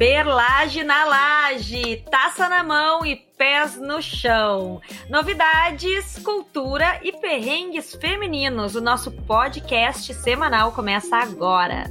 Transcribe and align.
Perlage 0.00 0.82
na 0.82 1.04
laje, 1.04 2.02
taça 2.10 2.48
na 2.48 2.62
mão 2.62 3.04
e 3.04 3.16
pés 3.16 3.76
no 3.76 4.00
chão. 4.00 4.80
Novidades, 5.10 6.18
cultura 6.20 6.98
e 7.02 7.12
perrengues 7.12 7.94
femininos. 7.94 8.74
O 8.74 8.80
nosso 8.80 9.10
podcast 9.10 10.14
semanal 10.14 10.72
começa 10.72 11.16
agora. 11.16 11.84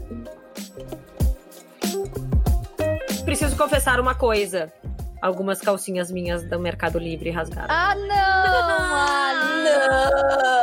Preciso 3.23 3.55
confessar 3.55 3.99
uma 3.99 4.15
coisa. 4.15 4.73
Algumas 5.21 5.61
calcinhas 5.61 6.09
minhas 6.09 6.43
do 6.43 6.59
Mercado 6.59 6.97
Livre 6.97 7.29
rasgaram. 7.29 7.67
Ah, 7.69 7.93
não! 7.93 8.09
não! 9.63 10.58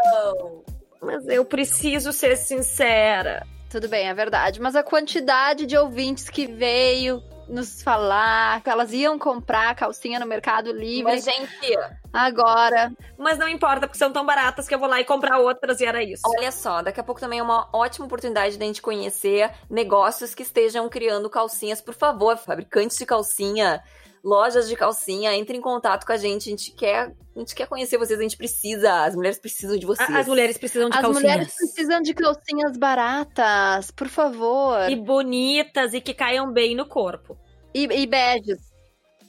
Mas 1.07 1.27
eu 1.29 1.45
preciso 1.45 2.13
ser 2.13 2.37
sincera. 2.37 3.47
Tudo 3.71 3.89
bem, 3.89 4.09
é 4.09 4.15
verdade. 4.15 4.61
Mas 4.61 4.75
a 4.75 4.83
quantidade 4.83 5.67
de 5.67 5.77
ouvintes 5.77 6.29
que 6.29 6.47
veio 6.47 7.23
nos 7.49 7.81
falar 7.83 8.61
que 8.63 8.69
elas 8.69 8.93
iam 8.93 9.19
comprar 9.19 9.75
calcinha 9.75 10.19
no 10.19 10.27
Mercado 10.27 10.73
Livre. 10.73 11.05
Mas, 11.05 11.25
gente. 11.25 11.79
Agora. 12.13 12.93
Mas 13.17 13.39
não 13.39 13.49
importa, 13.49 13.87
porque 13.87 13.99
são 13.99 14.13
tão 14.13 14.27
baratas 14.27 14.67
que 14.67 14.75
eu 14.75 14.79
vou 14.79 14.89
lá 14.89 15.01
e 15.01 15.05
comprar 15.05 15.39
outras 15.39 15.81
e 15.81 15.85
era 15.85 16.03
isso. 16.03 16.23
Olha 16.27 16.51
só, 16.51 16.83
daqui 16.83 16.99
a 16.99 17.05
pouco 17.05 17.21
também 17.21 17.39
é 17.39 17.43
uma 17.43 17.69
ótima 17.73 18.07
oportunidade 18.07 18.57
de 18.57 18.63
a 18.63 18.67
gente 18.67 18.83
conhecer 18.83 19.51
negócios 19.71 20.35
que 20.35 20.43
estejam 20.43 20.89
criando 20.89 21.31
calcinhas. 21.31 21.81
Por 21.81 21.95
favor, 21.95 22.37
fabricantes 22.37 22.99
de 22.99 23.07
calcinha 23.07 23.83
lojas 24.27 24.69
de 24.69 24.75
calcinha, 24.75 25.33
entre 25.35 25.57
em 25.57 25.61
contato 25.61 26.05
com 26.05 26.13
a 26.13 26.17
gente. 26.17 26.49
A 26.49 26.51
gente 26.51 26.73
quer, 26.73 27.15
a 27.35 27.39
gente 27.39 27.55
quer 27.55 27.69
conhecer 27.69 27.97
vocês, 27.97 28.19
a 28.19 28.23
gente 28.23 28.37
precisa. 28.37 29.05
As 29.05 29.15
mulheres 29.15 29.39
precisam 29.39 29.79
de 29.79 29.87
vocês. 29.87 30.11
As 30.11 30.27
mulheres 30.27 30.59
precisam 30.59 30.91
de 30.91 30.97
As 30.97 31.03
calcinhas. 31.03 31.23
mulheres 31.23 31.55
precisam 31.55 32.03
de 32.03 32.13
calcinhas 32.13 32.77
baratas, 32.77 33.93
por 33.93 34.09
favor. 34.09 34.91
E 34.91 34.97
bonitas 34.97 35.95
e 35.95 36.01
que 36.01 36.13
caiam 36.13 36.53
bem 36.53 36.75
no 36.75 36.87
corpo. 36.87 37.39
E, 37.73 37.85
e 37.85 38.07
beges 38.07 38.59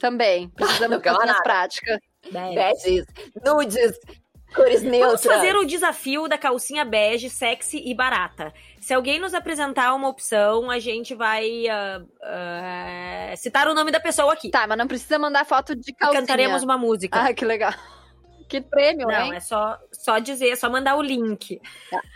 também. 0.00 0.48
Precisamos 0.56 0.96
de 0.96 1.02
calcinhas 1.04 1.38
práticas. 1.42 1.98
Beges, 2.32 3.06
nudes, 3.46 3.98
cores 4.52 4.82
Vamos 4.82 4.98
neutras. 4.98 5.22
fazer 5.22 5.54
o 5.54 5.64
desafio 5.64 6.26
da 6.26 6.36
calcinha 6.36 6.84
bege, 6.84 7.30
sexy 7.30 7.80
e 7.84 7.94
barata. 7.94 8.52
Se 8.80 8.94
alguém 8.94 9.18
nos 9.18 9.34
apresentar 9.34 9.94
uma 9.94 10.08
opção, 10.08 10.70
a 10.70 10.78
gente 10.78 11.14
vai 11.14 11.68
ah, 11.68 12.02
ah, 12.22 13.34
citar 13.36 13.68
o 13.68 13.74
nome 13.74 13.90
da 13.90 14.00
pessoa 14.00 14.32
aqui. 14.32 14.50
Tá, 14.50 14.66
mas 14.66 14.78
não 14.78 14.86
precisa 14.86 15.18
mandar 15.18 15.44
foto 15.44 15.74
de 15.74 15.90
E 15.90 15.94
calcinha. 15.94 16.20
Cantaremos 16.20 16.62
uma 16.62 16.78
música. 16.78 17.20
Ah, 17.20 17.34
que 17.34 17.44
legal. 17.44 17.72
Que 18.48 18.62
prêmio, 18.62 19.06
Não, 19.06 19.26
hein? 19.26 19.34
é 19.34 19.40
só, 19.40 19.78
só 19.92 20.18
dizer, 20.18 20.48
é 20.48 20.56
só 20.56 20.70
mandar 20.70 20.96
o 20.96 21.02
link. 21.02 21.60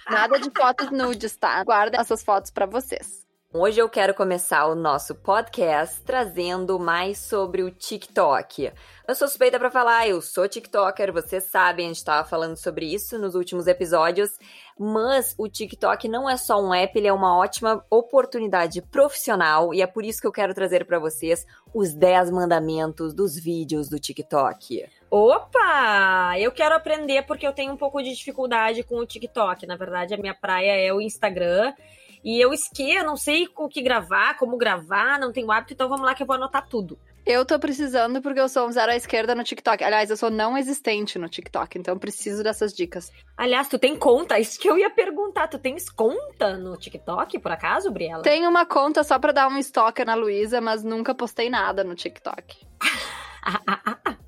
Nada 0.08 0.38
de 0.40 0.50
fotos 0.56 0.90
nudes, 0.90 1.36
tá? 1.36 1.62
Guarda 1.62 2.00
essas 2.00 2.24
fotos 2.24 2.50
pra 2.50 2.64
vocês. 2.64 3.21
Hoje 3.54 3.78
eu 3.78 3.86
quero 3.86 4.14
começar 4.14 4.64
o 4.64 4.74
nosso 4.74 5.14
podcast 5.14 6.00
trazendo 6.06 6.78
mais 6.78 7.18
sobre 7.18 7.62
o 7.62 7.70
TikTok. 7.70 8.72
Eu 9.06 9.14
sou 9.14 9.28
suspeita 9.28 9.58
pra 9.58 9.70
falar, 9.70 10.08
eu 10.08 10.22
sou 10.22 10.48
TikToker, 10.48 11.12
vocês 11.12 11.44
sabem, 11.44 11.84
a 11.84 11.88
gente 11.88 12.02
tava 12.02 12.26
falando 12.26 12.56
sobre 12.56 12.86
isso 12.86 13.18
nos 13.18 13.34
últimos 13.34 13.66
episódios, 13.66 14.38
mas 14.78 15.34
o 15.36 15.50
TikTok 15.50 16.08
não 16.08 16.30
é 16.30 16.38
só 16.38 16.62
um 16.62 16.72
app, 16.72 16.98
ele 16.98 17.08
é 17.08 17.12
uma 17.12 17.36
ótima 17.36 17.84
oportunidade 17.90 18.80
profissional 18.80 19.74
e 19.74 19.82
é 19.82 19.86
por 19.86 20.02
isso 20.02 20.22
que 20.22 20.26
eu 20.26 20.32
quero 20.32 20.54
trazer 20.54 20.86
pra 20.86 20.98
vocês 20.98 21.46
os 21.74 21.92
10 21.92 22.30
mandamentos 22.30 23.12
dos 23.12 23.38
vídeos 23.38 23.86
do 23.86 24.00
TikTok. 24.00 24.88
Opa! 25.10 26.38
Eu 26.38 26.52
quero 26.52 26.74
aprender 26.74 27.20
porque 27.26 27.46
eu 27.46 27.52
tenho 27.52 27.74
um 27.74 27.76
pouco 27.76 28.02
de 28.02 28.14
dificuldade 28.14 28.82
com 28.82 28.96
o 28.96 29.04
TikTok. 29.04 29.66
Na 29.66 29.76
verdade, 29.76 30.14
a 30.14 30.16
minha 30.16 30.34
praia 30.34 30.72
é 30.72 30.90
o 30.90 31.02
Instagram. 31.02 31.74
E 32.24 32.40
eu 32.40 32.52
esqueço, 32.52 33.04
não 33.04 33.16
sei 33.16 33.48
o 33.56 33.68
que 33.68 33.82
gravar, 33.82 34.36
como 34.36 34.56
gravar, 34.56 35.18
não 35.18 35.32
tenho 35.32 35.50
hábito, 35.50 35.72
então 35.74 35.88
vamos 35.88 36.06
lá 36.06 36.14
que 36.14 36.22
eu 36.22 36.26
vou 36.26 36.36
anotar 36.36 36.66
tudo. 36.68 36.98
Eu 37.24 37.44
tô 37.44 37.56
precisando 37.58 38.20
porque 38.20 38.40
eu 38.40 38.48
sou 38.48 38.66
um 38.66 38.72
zero 38.72 38.90
à 38.90 38.96
esquerda 38.96 39.34
no 39.34 39.44
TikTok. 39.44 39.82
Aliás, 39.84 40.10
eu 40.10 40.16
sou 40.16 40.28
não 40.28 40.58
existente 40.58 41.18
no 41.18 41.28
TikTok, 41.28 41.78
então 41.78 41.96
preciso 41.96 42.42
dessas 42.42 42.72
dicas. 42.74 43.12
Aliás, 43.36 43.68
tu 43.68 43.78
tem 43.78 43.96
conta? 43.96 44.40
Isso 44.40 44.58
que 44.58 44.68
eu 44.68 44.76
ia 44.76 44.90
perguntar. 44.90 45.46
Tu 45.46 45.58
tens 45.58 45.88
conta 45.88 46.56
no 46.56 46.76
TikTok, 46.76 47.38
por 47.38 47.52
acaso, 47.52 47.92
Briela? 47.92 48.22
Tenho 48.22 48.50
uma 48.50 48.66
conta 48.66 49.04
só 49.04 49.20
pra 49.20 49.30
dar 49.30 49.48
um 49.48 49.58
stalker 49.58 50.04
na 50.04 50.16
Luísa, 50.16 50.60
mas 50.60 50.82
nunca 50.82 51.14
postei 51.14 51.48
nada 51.48 51.84
no 51.84 51.94
TikTok. 51.94 52.66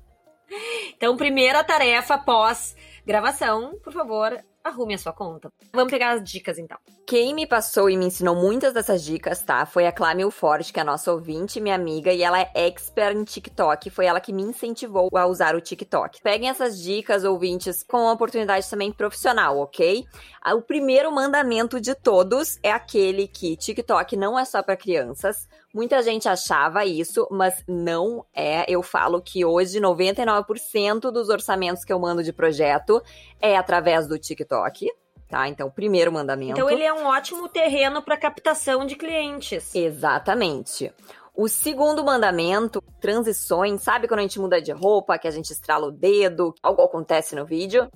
Então, 0.95 1.17
primeira 1.17 1.63
tarefa 1.63 2.17
pós 2.17 2.75
gravação, 3.05 3.77
por 3.83 3.93
favor, 3.93 4.37
arrume 4.63 4.95
a 4.95 4.97
sua 4.97 5.13
conta. 5.13 5.51
Vamos 5.73 5.91
pegar 5.91 6.11
as 6.11 6.23
dicas 6.23 6.57
então. 6.57 6.77
Quem 7.07 7.35
me 7.35 7.45
passou 7.45 7.87
e 7.87 7.95
me 7.95 8.07
ensinou 8.07 8.35
muitas 8.35 8.73
dessas 8.73 9.03
dicas, 9.03 9.43
tá? 9.43 9.63
Foi 9.67 9.85
a 9.85 9.91
Clámio 9.91 10.31
Forte, 10.31 10.73
que 10.73 10.79
é 10.79 10.81
a 10.81 10.85
nossa 10.85 11.13
ouvinte, 11.13 11.61
minha 11.61 11.75
amiga, 11.75 12.11
e 12.11 12.23
ela 12.23 12.41
é 12.41 12.49
expert 12.55 13.15
em 13.15 13.23
TikTok. 13.23 13.91
Foi 13.91 14.07
ela 14.07 14.19
que 14.19 14.33
me 14.33 14.41
incentivou 14.41 15.09
a 15.15 15.27
usar 15.27 15.53
o 15.55 15.61
TikTok. 15.61 16.19
Peguem 16.23 16.49
essas 16.49 16.81
dicas, 16.81 17.23
ouvintes, 17.23 17.83
com 17.83 18.11
oportunidade 18.11 18.67
também 18.67 18.91
profissional, 18.91 19.59
ok? 19.59 20.03
Ah, 20.41 20.55
O 20.55 20.63
primeiro 20.63 21.11
mandamento 21.11 21.79
de 21.79 21.93
todos 21.93 22.57
é 22.63 22.71
aquele 22.71 23.27
que 23.27 23.55
TikTok 23.55 24.17
não 24.17 24.37
é 24.39 24.43
só 24.43 24.63
para 24.63 24.75
crianças. 24.75 25.47
Muita 25.71 26.01
gente 26.01 26.27
achava 26.27 26.85
isso, 26.85 27.27
mas 27.29 27.63
não 27.67 28.25
é. 28.33 28.65
Eu 28.67 28.81
falo 28.81 29.21
que 29.21 29.45
hoje 29.45 29.79
99% 29.79 31.11
dos 31.11 31.29
orçamentos 31.29 31.85
que 31.85 31.93
eu 31.93 31.99
mando 31.99 32.23
de 32.23 32.33
projeto 32.33 32.99
é 33.39 33.55
através 33.55 34.07
do 34.07 34.17
TikTok, 34.17 34.89
tá? 35.27 35.47
Então, 35.47 35.69
primeiro 35.69 36.11
mandamento. 36.11 36.53
Então, 36.53 36.69
ele 36.69 36.83
é 36.83 36.93
um 36.93 37.05
ótimo 37.05 37.47
terreno 37.49 38.01
para 38.01 38.17
captação 38.17 38.85
de 38.85 38.95
clientes. 38.95 39.73
Exatamente. 39.73 40.93
O 41.33 41.49
segundo 41.49 42.03
mandamento, 42.03 42.81
transições, 43.01 43.81
sabe 43.81 44.07
quando 44.07 44.19
a 44.19 44.23
gente 44.23 44.39
muda 44.39 44.61
de 44.61 44.71
roupa, 44.71 45.17
que 45.17 45.27
a 45.27 45.31
gente 45.31 45.51
estrala 45.51 45.87
o 45.87 45.91
dedo, 45.91 46.55
algo 46.63 46.81
acontece 46.81 47.35
no 47.35 47.45
vídeo? 47.45 47.91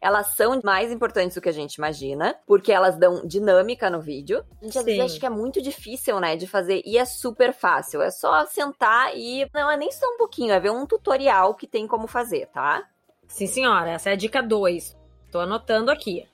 Elas 0.00 0.28
são 0.36 0.58
mais 0.64 0.92
importantes 0.92 1.34
do 1.34 1.40
que 1.40 1.48
a 1.48 1.52
gente 1.52 1.74
imagina, 1.74 2.34
porque 2.46 2.72
elas 2.72 2.96
dão 2.96 3.26
dinâmica 3.26 3.90
no 3.90 4.00
vídeo. 4.00 4.44
A 4.62 4.64
gente 4.64 4.78
às 4.78 4.84
vezes 4.84 5.00
Sim. 5.00 5.06
acha 5.06 5.20
que 5.20 5.26
é 5.26 5.30
muito 5.30 5.60
difícil, 5.60 6.18
né, 6.20 6.36
de 6.36 6.46
fazer, 6.46 6.82
e 6.86 6.96
é 6.96 7.04
super 7.04 7.52
fácil. 7.52 8.00
É 8.00 8.10
só 8.10 8.46
sentar 8.46 9.14
e. 9.14 9.46
Não, 9.52 9.70
é 9.70 9.76
nem 9.76 9.90
só 9.90 10.06
um 10.06 10.16
pouquinho, 10.16 10.54
é 10.54 10.60
ver 10.60 10.70
um 10.70 10.86
tutorial 10.86 11.54
que 11.54 11.66
tem 11.66 11.86
como 11.86 12.06
fazer, 12.06 12.46
tá? 12.46 12.84
Sim, 13.26 13.46
senhora. 13.46 13.90
Essa 13.90 14.10
é 14.10 14.12
a 14.12 14.16
dica 14.16 14.40
2. 14.40 14.96
Tô 15.30 15.40
anotando 15.40 15.90
aqui. 15.90 16.26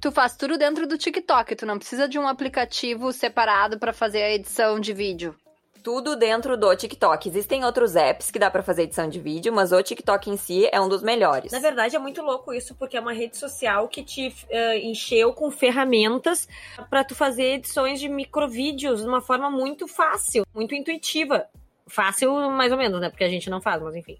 Tu 0.00 0.10
faz 0.10 0.34
tudo 0.34 0.56
dentro 0.56 0.86
do 0.86 0.96
TikTok, 0.96 1.54
tu 1.54 1.66
não 1.66 1.78
precisa 1.78 2.08
de 2.08 2.18
um 2.18 2.26
aplicativo 2.26 3.12
separado 3.12 3.78
pra 3.78 3.92
fazer 3.92 4.22
a 4.22 4.30
edição 4.30 4.80
de 4.80 4.94
vídeo. 4.94 5.36
Tudo 5.84 6.16
dentro 6.16 6.56
do 6.56 6.74
TikTok. 6.74 7.28
Existem 7.28 7.64
outros 7.66 7.96
apps 7.96 8.30
que 8.30 8.38
dá 8.38 8.50
pra 8.50 8.62
fazer 8.62 8.84
edição 8.84 9.08
de 9.08 9.20
vídeo, 9.20 9.52
mas 9.52 9.72
o 9.72 9.82
TikTok 9.82 10.30
em 10.30 10.38
si 10.38 10.66
é 10.72 10.80
um 10.80 10.88
dos 10.88 11.02
melhores. 11.02 11.52
Na 11.52 11.58
verdade, 11.58 11.96
é 11.96 11.98
muito 11.98 12.22
louco 12.22 12.52
isso, 12.52 12.74
porque 12.74 12.96
é 12.96 13.00
uma 13.00 13.12
rede 13.12 13.36
social 13.36 13.88
que 13.88 14.02
te 14.02 14.34
eh, 14.48 14.78
encheu 14.78 15.34
com 15.34 15.50
ferramentas 15.50 16.48
para 16.88 17.04
tu 17.04 17.14
fazer 17.14 17.54
edições 17.54 18.00
de 18.00 18.08
microvídeos 18.08 19.02
de 19.02 19.06
uma 19.06 19.20
forma 19.20 19.50
muito 19.50 19.86
fácil, 19.86 20.46
muito 20.54 20.74
intuitiva. 20.74 21.46
Fácil, 21.86 22.32
mais 22.50 22.72
ou 22.72 22.78
menos, 22.78 23.00
né? 23.00 23.10
Porque 23.10 23.24
a 23.24 23.28
gente 23.28 23.50
não 23.50 23.60
faz, 23.60 23.82
mas 23.82 23.94
enfim. 23.96 24.18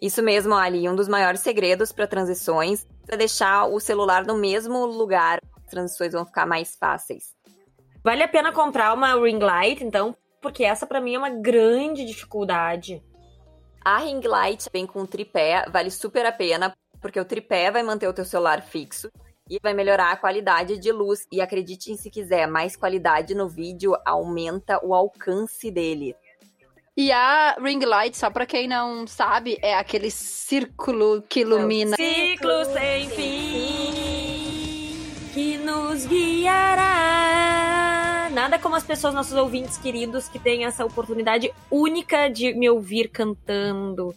Isso 0.00 0.22
mesmo, 0.22 0.54
Ali. 0.54 0.88
Um 0.88 0.94
dos 0.94 1.08
maiores 1.08 1.40
segredos 1.40 1.92
para 1.92 2.06
transições 2.06 2.86
é 3.08 3.16
deixar 3.16 3.66
o 3.66 3.80
celular 3.80 4.24
no 4.24 4.36
mesmo 4.36 4.86
lugar. 4.86 5.40
As 5.56 5.70
transições 5.70 6.12
vão 6.12 6.24
ficar 6.24 6.46
mais 6.46 6.76
fáceis. 6.76 7.36
Vale 8.02 8.22
a 8.22 8.28
pena 8.28 8.52
comprar 8.52 8.94
uma 8.94 9.14
ring 9.14 9.38
light, 9.38 9.82
então, 9.82 10.16
porque 10.40 10.64
essa 10.64 10.86
pra 10.86 11.00
mim 11.00 11.14
é 11.14 11.18
uma 11.18 11.30
grande 11.30 12.04
dificuldade. 12.04 13.02
A 13.84 13.98
ring 13.98 14.20
light 14.20 14.68
vem 14.72 14.86
com 14.86 15.04
tripé, 15.04 15.64
vale 15.70 15.90
super 15.90 16.24
a 16.24 16.32
pena, 16.32 16.76
porque 17.00 17.18
o 17.18 17.24
tripé 17.24 17.70
vai 17.70 17.82
manter 17.82 18.06
o 18.06 18.12
teu 18.12 18.24
celular 18.24 18.62
fixo 18.62 19.10
e 19.50 19.58
vai 19.60 19.74
melhorar 19.74 20.12
a 20.12 20.16
qualidade 20.16 20.78
de 20.78 20.92
luz. 20.92 21.26
E 21.32 21.40
acreditem 21.40 21.96
se 21.96 22.08
quiser, 22.10 22.46
mais 22.46 22.76
qualidade 22.76 23.34
no 23.34 23.48
vídeo 23.48 23.96
aumenta 24.04 24.78
o 24.84 24.94
alcance 24.94 25.70
dele. 25.70 26.14
E 27.00 27.12
a 27.12 27.54
ring 27.62 27.78
light, 27.84 28.16
só 28.16 28.28
pra 28.28 28.44
quem 28.44 28.66
não 28.66 29.06
sabe, 29.06 29.56
é 29.62 29.76
aquele 29.76 30.10
círculo 30.10 31.22
que 31.28 31.42
ilumina. 31.42 31.94
Ciclo 31.94 32.64
sem 32.64 33.08
fim 33.10 34.18
que 35.32 35.56
nos 35.58 36.06
guiará. 36.06 36.88
Nada 38.32 38.58
como 38.58 38.74
as 38.74 38.82
pessoas, 38.82 39.14
nossos 39.14 39.34
ouvintes 39.34 39.78
queridos, 39.78 40.28
que 40.28 40.40
têm 40.40 40.64
essa 40.64 40.84
oportunidade 40.84 41.52
única 41.70 42.26
de 42.28 42.52
me 42.54 42.68
ouvir 42.68 43.06
cantando. 43.10 44.12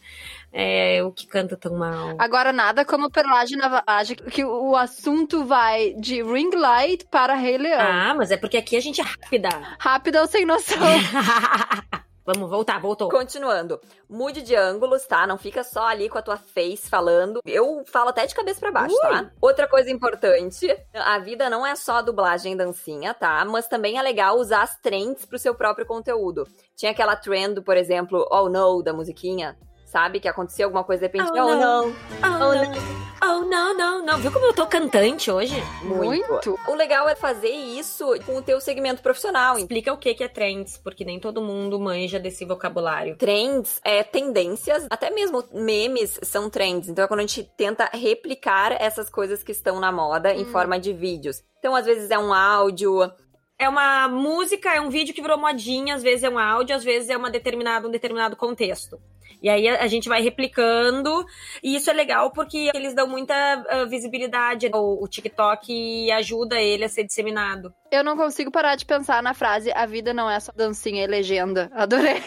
É, 0.51 1.03
o 1.03 1.11
que 1.11 1.27
canta 1.27 1.55
tão 1.55 1.77
mal. 1.77 2.15
Agora, 2.17 2.51
nada 2.51 2.83
como 2.83 3.11
Perlage 3.11 3.55
na 3.55 3.67
Varagem, 3.67 4.15
que 4.15 4.43
o 4.43 4.75
assunto 4.75 5.45
vai 5.45 5.93
de 5.99 6.23
ring 6.23 6.49
light 6.55 7.05
para 7.11 7.35
Rei 7.35 7.59
Leão. 7.59 7.79
Ah, 7.79 8.15
mas 8.17 8.31
é 8.31 8.37
porque 8.37 8.57
aqui 8.57 8.75
a 8.75 8.81
gente 8.81 8.99
é 8.99 9.03
rápida. 9.03 9.49
Rápida 9.77 10.19
ou 10.19 10.27
sem 10.27 10.47
noção. 10.47 10.79
Vamos 12.25 12.50
voltar, 12.50 12.79
voltou. 12.79 13.09
Continuando. 13.09 13.79
Mude 14.09 14.41
de 14.41 14.56
ângulos, 14.56 15.06
tá? 15.06 15.25
Não 15.25 15.38
fica 15.38 15.63
só 15.63 15.88
ali 15.88 16.07
com 16.07 16.18
a 16.18 16.21
tua 16.21 16.38
face 16.38 16.89
falando. 16.89 17.41
Eu 17.45 17.83
falo 17.85 18.09
até 18.09 18.25
de 18.25 18.35
cabeça 18.35 18.59
para 18.59 18.71
baixo, 18.71 18.95
Ui. 18.95 19.09
tá? 19.09 19.31
Outra 19.41 19.68
coisa 19.68 19.89
importante, 19.89 20.68
a 20.94 21.18
vida 21.19 21.50
não 21.50 21.65
é 21.65 21.75
só 21.75 22.01
dublagem 22.01 22.53
e 22.53 22.57
dancinha, 22.57 23.13
tá? 23.13 23.44
Mas 23.45 23.68
também 23.68 23.97
é 23.97 24.01
legal 24.01 24.38
usar 24.38 24.62
as 24.62 24.77
trends 24.79 25.25
pro 25.25 25.39
seu 25.39 25.56
próprio 25.56 25.85
conteúdo. 25.85 26.47
Tinha 26.75 26.91
aquela 26.91 27.15
trend, 27.15 27.62
por 27.62 27.75
exemplo, 27.75 28.27
Oh 28.31 28.47
No, 28.50 28.83
da 28.83 28.94
musiquinha. 28.94 29.57
Sabe? 29.91 30.21
Que 30.21 30.27
aconteceu 30.29 30.67
alguma 30.67 30.85
coisa 30.85 31.01
de 31.01 31.17
repente. 31.17 31.29
Oh, 31.38 31.43
Oh, 31.43 31.53
no. 31.53 31.59
não. 31.59 31.88
Oh, 31.89 31.93
Oh, 32.23 32.55
não. 32.55 33.01
Oh, 33.23 33.41
não, 33.45 33.77
não, 33.77 34.05
não. 34.05 34.17
Viu 34.19 34.31
como 34.31 34.45
eu 34.45 34.53
tô 34.53 34.65
cantante 34.65 35.29
hoje? 35.29 35.53
Muito. 35.83 36.57
O 36.67 36.73
legal 36.75 37.09
é 37.09 37.13
fazer 37.15 37.49
isso 37.49 38.05
com 38.25 38.38
o 38.38 38.41
teu 38.41 38.61
segmento 38.61 39.01
profissional. 39.01 39.57
Explica 39.57 39.91
o 39.91 39.97
que 39.97 40.13
que 40.13 40.23
é 40.23 40.29
trends, 40.29 40.77
porque 40.77 41.03
nem 41.03 41.19
todo 41.19 41.41
mundo 41.41 41.77
manja 41.77 42.17
desse 42.19 42.45
vocabulário. 42.45 43.17
Trends 43.17 43.81
é 43.83 44.01
tendências, 44.01 44.88
até 44.89 45.09
mesmo 45.11 45.43
memes 45.51 46.17
são 46.23 46.49
trends. 46.49 46.88
Então 46.88 47.03
é 47.03 47.07
quando 47.07 47.19
a 47.19 47.23
gente 47.23 47.43
tenta 47.57 47.89
replicar 47.93 48.71
essas 48.81 49.09
coisas 49.09 49.43
que 49.43 49.51
estão 49.51 49.77
na 49.79 49.91
moda 49.91 50.33
em 50.33 50.43
Hum. 50.43 50.51
forma 50.51 50.79
de 50.79 50.93
vídeos. 50.93 51.43
Então, 51.59 51.75
às 51.75 51.85
vezes 51.85 52.09
é 52.11 52.17
um 52.17 52.33
áudio. 52.33 53.11
É 53.59 53.67
uma 53.69 54.07
música, 54.07 54.73
é 54.73 54.81
um 54.81 54.89
vídeo 54.89 55.13
que 55.13 55.21
virou 55.21 55.38
modinha, 55.38 55.93
às 55.95 56.01
vezes 56.01 56.23
é 56.23 56.29
um 56.29 56.39
áudio, 56.39 56.75
às 56.75 56.83
vezes 56.83 57.09
é 57.09 57.17
uma 57.17 57.29
determinada, 57.29 57.88
um 57.88 57.91
determinado 57.91 58.35
contexto. 58.35 58.97
E 59.41 59.49
aí 59.49 59.67
a, 59.67 59.87
gente 59.87 60.09
vai 60.09 60.21
replicando, 60.21 61.25
e 61.63 61.75
isso 61.75 61.89
é 61.89 61.93
legal 61.93 62.31
porque 62.31 62.71
eles 62.73 62.93
dão 62.93 63.07
muita 63.07 63.33
ah, 63.35 63.85
visibilidade. 63.85 64.69
O, 64.73 65.03
o 65.03 65.07
TikTok 65.07 66.11
ajuda 66.11 66.59
ele 66.59 66.85
a 66.85 66.89
ser 66.89 67.03
disseminado. 67.03 67.73
Eu 67.91 68.03
não 68.03 68.15
consigo 68.15 68.51
parar 68.51 68.75
de 68.75 68.85
pensar 68.85 69.21
na 69.21 69.33
frase 69.33 69.71
a 69.73 69.85
vida 69.85 70.13
não 70.13 70.29
é 70.29 70.39
só 70.39 70.51
dancinha 70.55 71.03
e 71.03 71.07
legenda. 71.07 71.69
Adorei. 71.75 72.21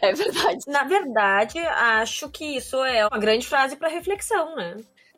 É 0.00 0.12
verdade. 0.12 0.64
Na 0.68 0.84
verdade, 0.84 1.58
acho 1.58 2.28
que 2.28 2.56
isso 2.56 2.82
é 2.84 3.06
uma 3.06 3.18
grande 3.18 3.46
frase 3.46 3.76
para 3.76 3.88
reflexão, 3.88 4.54
né? 4.56 4.76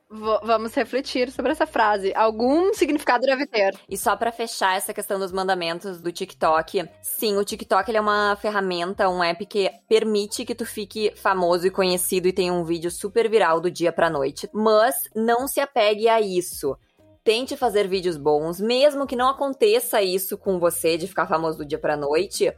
Vamos 0.09 0.73
refletir 0.75 1.33
sobre 1.33 1.51
essa 1.51 1.67
frase. 1.67 2.15
Algum 2.15 2.73
significado 2.73 3.27
deve 3.27 3.45
ter. 3.47 3.77
E 3.89 3.97
só 3.99 4.17
pra 4.17 4.31
fechar 4.31 4.77
essa 4.77 4.95
questão 4.95 5.19
dos 5.19 5.33
mandamentos 5.33 6.01
do 6.01 6.13
TikTok, 6.13 6.89
sim, 7.03 7.37
o 7.37 7.45
TikTok 7.45 7.95
é 7.95 8.01
uma 8.01 8.37
ferramenta, 8.37 9.09
um 9.09 9.23
app 9.23 9.45
que 9.47 9.69
permite 9.89 10.45
que 10.45 10.55
tu 10.55 10.65
fique 10.65 11.13
famoso 11.17 11.67
e 11.67 11.71
conhecido 11.71 12.29
e 12.29 12.33
tenha 12.33 12.53
um 12.53 12.65
vídeo 12.65 12.91
super 12.91 13.29
viral 13.29 13.61
do 13.61 13.71
dia 13.71 13.93
pra 13.93 14.09
noite. 14.09 14.49
Mas 14.53 14.95
não 15.15 15.49
se 15.49 15.59
apegue 15.59 16.09
a 16.09 16.21
isso. 16.21 16.77
Tente 17.25 17.57
fazer 17.57 17.89
vídeos 17.89 18.17
bons, 18.17 18.61
mesmo 18.61 19.05
que 19.05 19.17
não 19.17 19.29
aconteça 19.29 20.01
isso 20.01 20.39
com 20.39 20.61
você 20.61 20.97
de 20.97 21.09
ficar 21.09 21.27
famoso 21.27 21.59
do 21.59 21.65
dia 21.65 21.81
pra 21.81 21.97
noite. 21.97 22.55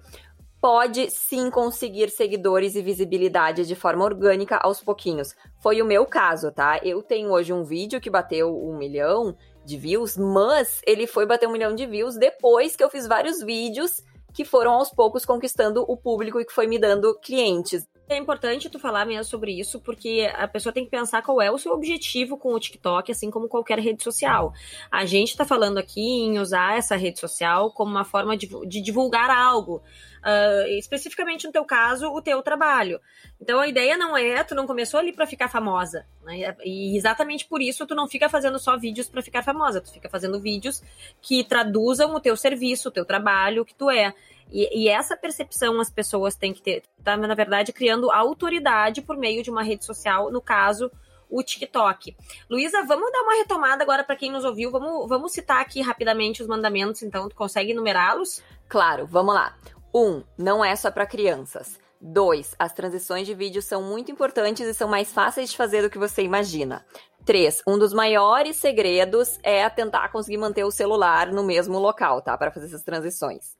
Pode 0.60 1.08
sim 1.10 1.50
conseguir 1.50 2.10
seguidores 2.10 2.74
e 2.74 2.82
visibilidade 2.82 3.64
de 3.64 3.76
forma 3.76 4.04
orgânica 4.04 4.56
aos 4.56 4.82
pouquinhos. 4.82 5.34
Foi 5.60 5.80
o 5.80 5.84
meu 5.84 6.04
caso, 6.04 6.50
tá? 6.50 6.80
Eu 6.82 7.00
tenho 7.00 7.30
hoje 7.30 7.52
um 7.52 7.62
vídeo 7.62 8.00
que 8.00 8.10
bateu 8.10 8.52
um 8.52 8.76
milhão 8.76 9.36
de 9.64 9.76
views, 9.76 10.16
mas 10.16 10.80
ele 10.84 11.06
foi 11.06 11.26
bater 11.26 11.46
um 11.46 11.52
milhão 11.52 11.74
de 11.74 11.86
views 11.86 12.16
depois 12.16 12.74
que 12.74 12.82
eu 12.82 12.90
fiz 12.90 13.06
vários 13.06 13.40
vídeos 13.40 14.02
que 14.34 14.44
foram 14.44 14.72
aos 14.72 14.90
poucos 14.90 15.24
conquistando 15.24 15.84
o 15.88 15.96
público 15.96 16.40
e 16.40 16.44
que 16.44 16.52
foi 16.52 16.66
me 16.66 16.78
dando 16.78 17.14
clientes. 17.20 17.88
É 18.08 18.16
importante 18.16 18.70
tu 18.70 18.78
falar 18.78 19.04
mesmo 19.04 19.24
sobre 19.24 19.52
isso, 19.52 19.80
porque 19.80 20.30
a 20.34 20.48
pessoa 20.48 20.72
tem 20.72 20.84
que 20.84 20.90
pensar 20.90 21.22
qual 21.22 21.42
é 21.42 21.50
o 21.50 21.58
seu 21.58 21.72
objetivo 21.72 22.38
com 22.38 22.54
o 22.54 22.60
TikTok, 22.60 23.12
assim 23.12 23.30
como 23.30 23.48
qualquer 23.48 23.78
rede 23.78 24.02
social. 24.02 24.52
A 24.90 25.04
gente 25.04 25.36
tá 25.36 25.44
falando 25.44 25.78
aqui 25.78 26.00
em 26.00 26.38
usar 26.38 26.78
essa 26.78 26.96
rede 26.96 27.20
social 27.20 27.70
como 27.72 27.90
uma 27.90 28.04
forma 28.04 28.36
de, 28.36 28.48
de 28.66 28.80
divulgar 28.80 29.28
algo. 29.28 29.82
Ah, 30.22 30.64
especificamente 30.68 31.46
no 31.46 31.52
teu 31.52 31.64
caso, 31.64 32.08
o 32.08 32.22
teu 32.22 32.42
trabalho. 32.42 33.00
Então 33.40 33.60
a 33.60 33.68
ideia 33.68 33.96
não 33.96 34.16
é, 34.16 34.42
tu 34.42 34.54
não 34.54 34.66
começou 34.66 34.98
ali 34.98 35.12
pra 35.12 35.26
ficar 35.26 35.48
famosa. 35.48 36.06
Né? 36.24 36.54
E 36.64 36.96
exatamente 36.96 37.46
por 37.46 37.60
isso 37.60 37.86
tu 37.86 37.94
não 37.94 38.08
fica 38.08 38.28
fazendo 38.28 38.58
só 38.58 38.76
vídeos 38.76 39.08
pra 39.08 39.22
ficar 39.22 39.42
famosa, 39.42 39.80
tu 39.80 39.92
fica 39.92 40.08
fazendo 40.08 40.40
vídeos 40.40 40.82
que 41.20 41.44
traduzam 41.44 42.14
o 42.14 42.20
teu 42.20 42.36
serviço, 42.36 42.88
o 42.88 42.92
teu 42.92 43.04
trabalho, 43.04 43.62
o 43.62 43.64
que 43.64 43.74
tu 43.74 43.90
é. 43.90 44.12
E, 44.50 44.84
e 44.84 44.88
essa 44.88 45.16
percepção 45.16 45.80
as 45.80 45.90
pessoas 45.90 46.34
têm 46.34 46.52
que 46.52 46.62
ter, 46.62 46.82
tá, 47.04 47.16
na 47.16 47.34
verdade, 47.34 47.72
criando 47.72 48.10
autoridade 48.10 49.02
por 49.02 49.16
meio 49.16 49.42
de 49.42 49.50
uma 49.50 49.62
rede 49.62 49.84
social, 49.84 50.30
no 50.30 50.40
caso, 50.40 50.90
o 51.30 51.42
TikTok. 51.42 52.16
Luísa, 52.48 52.82
vamos 52.84 53.12
dar 53.12 53.20
uma 53.20 53.36
retomada 53.36 53.82
agora 53.82 54.02
para 54.02 54.16
quem 54.16 54.32
nos 54.32 54.44
ouviu. 54.44 54.70
Vamos, 54.70 55.08
vamos 55.08 55.32
citar 55.32 55.60
aqui 55.60 55.80
rapidamente 55.80 56.42
os 56.42 56.48
mandamentos, 56.48 57.02
então, 57.02 57.28
tu 57.28 57.34
consegue 57.34 57.74
numerá-los? 57.74 58.42
Claro, 58.68 59.06
vamos 59.06 59.34
lá. 59.34 59.54
Um, 59.94 60.22
não 60.36 60.64
é 60.64 60.74
só 60.76 60.90
para 60.90 61.06
crianças. 61.06 61.78
Dois, 62.00 62.54
as 62.58 62.72
transições 62.72 63.26
de 63.26 63.34
vídeo 63.34 63.60
são 63.60 63.82
muito 63.82 64.12
importantes 64.12 64.66
e 64.66 64.74
são 64.74 64.88
mais 64.88 65.12
fáceis 65.12 65.50
de 65.50 65.56
fazer 65.56 65.82
do 65.82 65.90
que 65.90 65.98
você 65.98 66.22
imagina. 66.22 66.84
Três, 67.24 67.60
um 67.66 67.76
dos 67.76 67.92
maiores 67.92 68.56
segredos 68.56 69.38
é 69.42 69.68
tentar 69.68 70.08
conseguir 70.10 70.38
manter 70.38 70.64
o 70.64 70.70
celular 70.70 71.32
no 71.32 71.42
mesmo 71.42 71.78
local, 71.78 72.22
tá? 72.22 72.38
Para 72.38 72.52
fazer 72.52 72.66
essas 72.66 72.84
transições. 72.84 73.56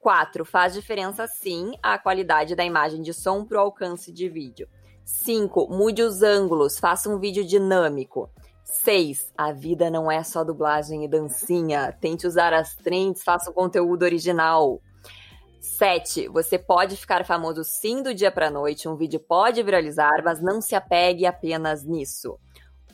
4. 0.00 0.44
Faz 0.44 0.74
diferença 0.74 1.26
sim 1.26 1.74
a 1.82 1.98
qualidade 1.98 2.54
da 2.54 2.64
imagem 2.64 3.02
de 3.02 3.12
som 3.12 3.44
para 3.44 3.58
o 3.58 3.60
alcance 3.60 4.12
de 4.12 4.28
vídeo. 4.28 4.68
5. 5.04 5.68
Mude 5.68 6.02
os 6.02 6.22
ângulos, 6.22 6.78
faça 6.78 7.08
um 7.08 7.18
vídeo 7.18 7.44
dinâmico. 7.44 8.30
6. 8.64 9.32
A 9.36 9.52
vida 9.52 9.90
não 9.90 10.10
é 10.10 10.22
só 10.22 10.42
dublagem 10.42 11.04
e 11.04 11.08
dancinha. 11.08 11.92
Tente 12.00 12.26
usar 12.26 12.52
as 12.52 12.74
trends, 12.74 13.22
faça 13.22 13.50
um 13.50 13.54
conteúdo 13.54 14.02
original. 14.02 14.80
7. 15.64 16.28
Você 16.28 16.58
pode 16.58 16.96
ficar 16.96 17.24
famoso 17.24 17.64
sim 17.64 18.02
do 18.02 18.14
dia 18.14 18.30
para 18.30 18.50
noite, 18.50 18.88
um 18.88 18.96
vídeo 18.96 19.18
pode 19.18 19.62
viralizar, 19.62 20.22
mas 20.22 20.42
não 20.42 20.60
se 20.60 20.74
apegue 20.74 21.24
apenas 21.24 21.82
nisso. 21.82 22.38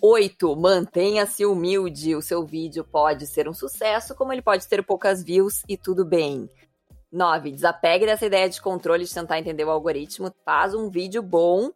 8. 0.00 0.56
Mantenha-se 0.56 1.44
humilde. 1.44 2.14
O 2.14 2.22
seu 2.22 2.44
vídeo 2.46 2.84
pode 2.84 3.26
ser 3.26 3.48
um 3.48 3.52
sucesso, 3.52 4.14
como 4.14 4.32
ele 4.32 4.40
pode 4.40 4.66
ter 4.66 4.82
poucas 4.84 5.22
views 5.22 5.62
e 5.68 5.76
tudo 5.76 6.04
bem. 6.04 6.48
9. 7.12 7.50
Desapegue 7.50 8.06
dessa 8.06 8.24
ideia 8.24 8.48
de 8.48 8.62
controle 8.62 9.04
de 9.04 9.12
tentar 9.12 9.38
entender 9.38 9.64
o 9.64 9.70
algoritmo. 9.70 10.32
Faz 10.44 10.74
um 10.74 10.88
vídeo 10.88 11.22
bom 11.22 11.70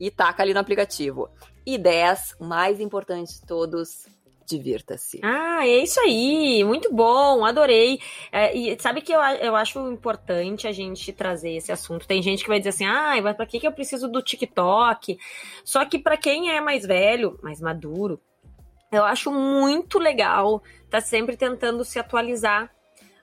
e 0.00 0.10
taca 0.10 0.42
ali 0.42 0.54
no 0.54 0.60
aplicativo. 0.60 1.28
E 1.66 1.76
10. 1.76 2.36
O 2.40 2.44
mais 2.44 2.80
importante 2.80 3.34
de 3.34 3.42
todos, 3.42 4.06
divirta-se. 4.48 5.20
Ah, 5.22 5.66
é 5.66 5.78
isso 5.78 6.00
aí, 6.00 6.64
muito 6.64 6.92
bom, 6.92 7.44
adorei. 7.44 8.00
É, 8.32 8.56
e 8.56 8.80
sabe 8.80 9.00
que 9.00 9.12
eu, 9.12 9.20
eu 9.20 9.54
acho 9.54 9.78
importante 9.90 10.66
a 10.66 10.72
gente 10.72 11.12
trazer 11.12 11.52
esse 11.52 11.70
assunto. 11.70 12.06
Tem 12.06 12.22
gente 12.22 12.42
que 12.42 12.48
vai 12.48 12.58
dizer 12.58 12.70
assim, 12.70 12.86
ah, 12.86 13.14
mas 13.22 13.36
pra 13.36 13.46
que, 13.46 13.60
que 13.60 13.66
eu 13.66 13.72
preciso 13.72 14.08
do 14.08 14.22
TikTok? 14.22 15.18
Só 15.64 15.84
que 15.84 15.98
pra 15.98 16.16
quem 16.16 16.50
é 16.50 16.60
mais 16.60 16.84
velho, 16.84 17.38
mais 17.42 17.60
maduro, 17.60 18.20
eu 18.90 19.04
acho 19.04 19.30
muito 19.30 19.98
legal 19.98 20.62
tá 20.90 21.00
sempre 21.00 21.36
tentando 21.36 21.84
se 21.84 21.98
atualizar 21.98 22.70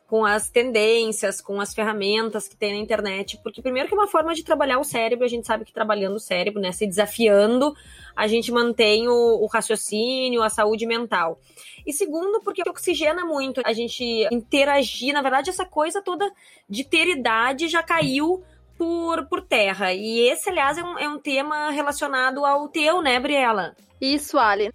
com 0.08 0.24
as 0.24 0.50
tendências, 0.50 1.42
com 1.42 1.60
as 1.60 1.74
ferramentas 1.74 2.48
que 2.48 2.56
tem 2.56 2.74
na 2.74 2.80
internet, 2.80 3.40
porque 3.42 3.62
primeiro 3.62 3.90
que 3.90 3.96
é 3.96 3.98
uma 3.98 4.08
forma 4.08 4.34
de 4.36 4.44
trabalhar 4.44 4.80
o 4.80 4.84
cérebro, 4.84 5.26
a 5.26 5.28
gente 5.28 5.48
sabe 5.48 5.66
que 5.66 5.74
trabalhando 5.74 6.16
o 6.16 6.20
cérebro, 6.20 6.62
né, 6.62 6.72
se 6.72 6.86
desafiando, 6.86 7.74
a 8.16 8.28
gente 8.28 8.52
mantém 8.52 9.08
o, 9.08 9.44
o 9.44 9.48
raciocínio, 9.48 10.44
a 10.44 10.50
saúde 10.50 10.86
mental. 10.86 11.40
E 11.86 11.92
segundo, 11.92 12.42
porque 12.42 12.68
oxigena 12.68 13.26
muito 13.26 13.62
a 13.66 13.74
gente 13.74 14.28
interagir, 14.32 15.14
na 15.14 15.22
verdade, 15.22 15.50
essa 15.50 15.66
coisa 15.66 16.02
toda 16.02 16.32
de 16.70 16.84
ter 16.84 17.08
idade 17.08 17.68
já 17.68 17.82
caiu 17.82 18.44
por, 18.78 19.26
por 19.28 19.42
terra. 19.42 19.94
E 19.94 20.20
esse, 20.30 20.50
aliás, 20.50 20.78
é 20.78 20.84
um, 20.84 21.00
é 21.00 21.10
um 21.10 21.20
tema 21.20 21.72
relacionado 21.72 22.46
ao 22.46 22.68
teu, 22.68 23.02
né, 23.02 23.20
Briela? 23.20 23.76
Isso, 24.00 24.38
Ali. 24.38 24.72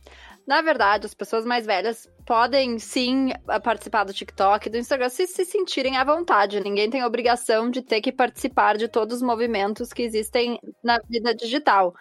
Na 0.51 0.63
verdade, 0.63 1.07
as 1.07 1.15
pessoas 1.15 1.45
mais 1.45 1.65
velhas 1.65 2.11
podem 2.27 2.77
sim 2.81 3.29
participar 3.63 4.03
do 4.03 4.13
TikTok, 4.13 4.69
do 4.69 4.79
Instagram, 4.79 5.09
se 5.09 5.25
se 5.29 5.45
sentirem 5.45 5.97
à 5.97 6.03
vontade. 6.03 6.59
Ninguém 6.59 6.91
tem 6.91 7.05
obrigação 7.05 7.71
de 7.71 7.81
ter 7.81 8.01
que 8.01 8.11
participar 8.11 8.77
de 8.77 8.89
todos 8.89 9.19
os 9.19 9.23
movimentos 9.23 9.93
que 9.93 10.03
existem 10.03 10.59
na 10.83 10.99
vida 11.09 11.33
digital. 11.37 11.95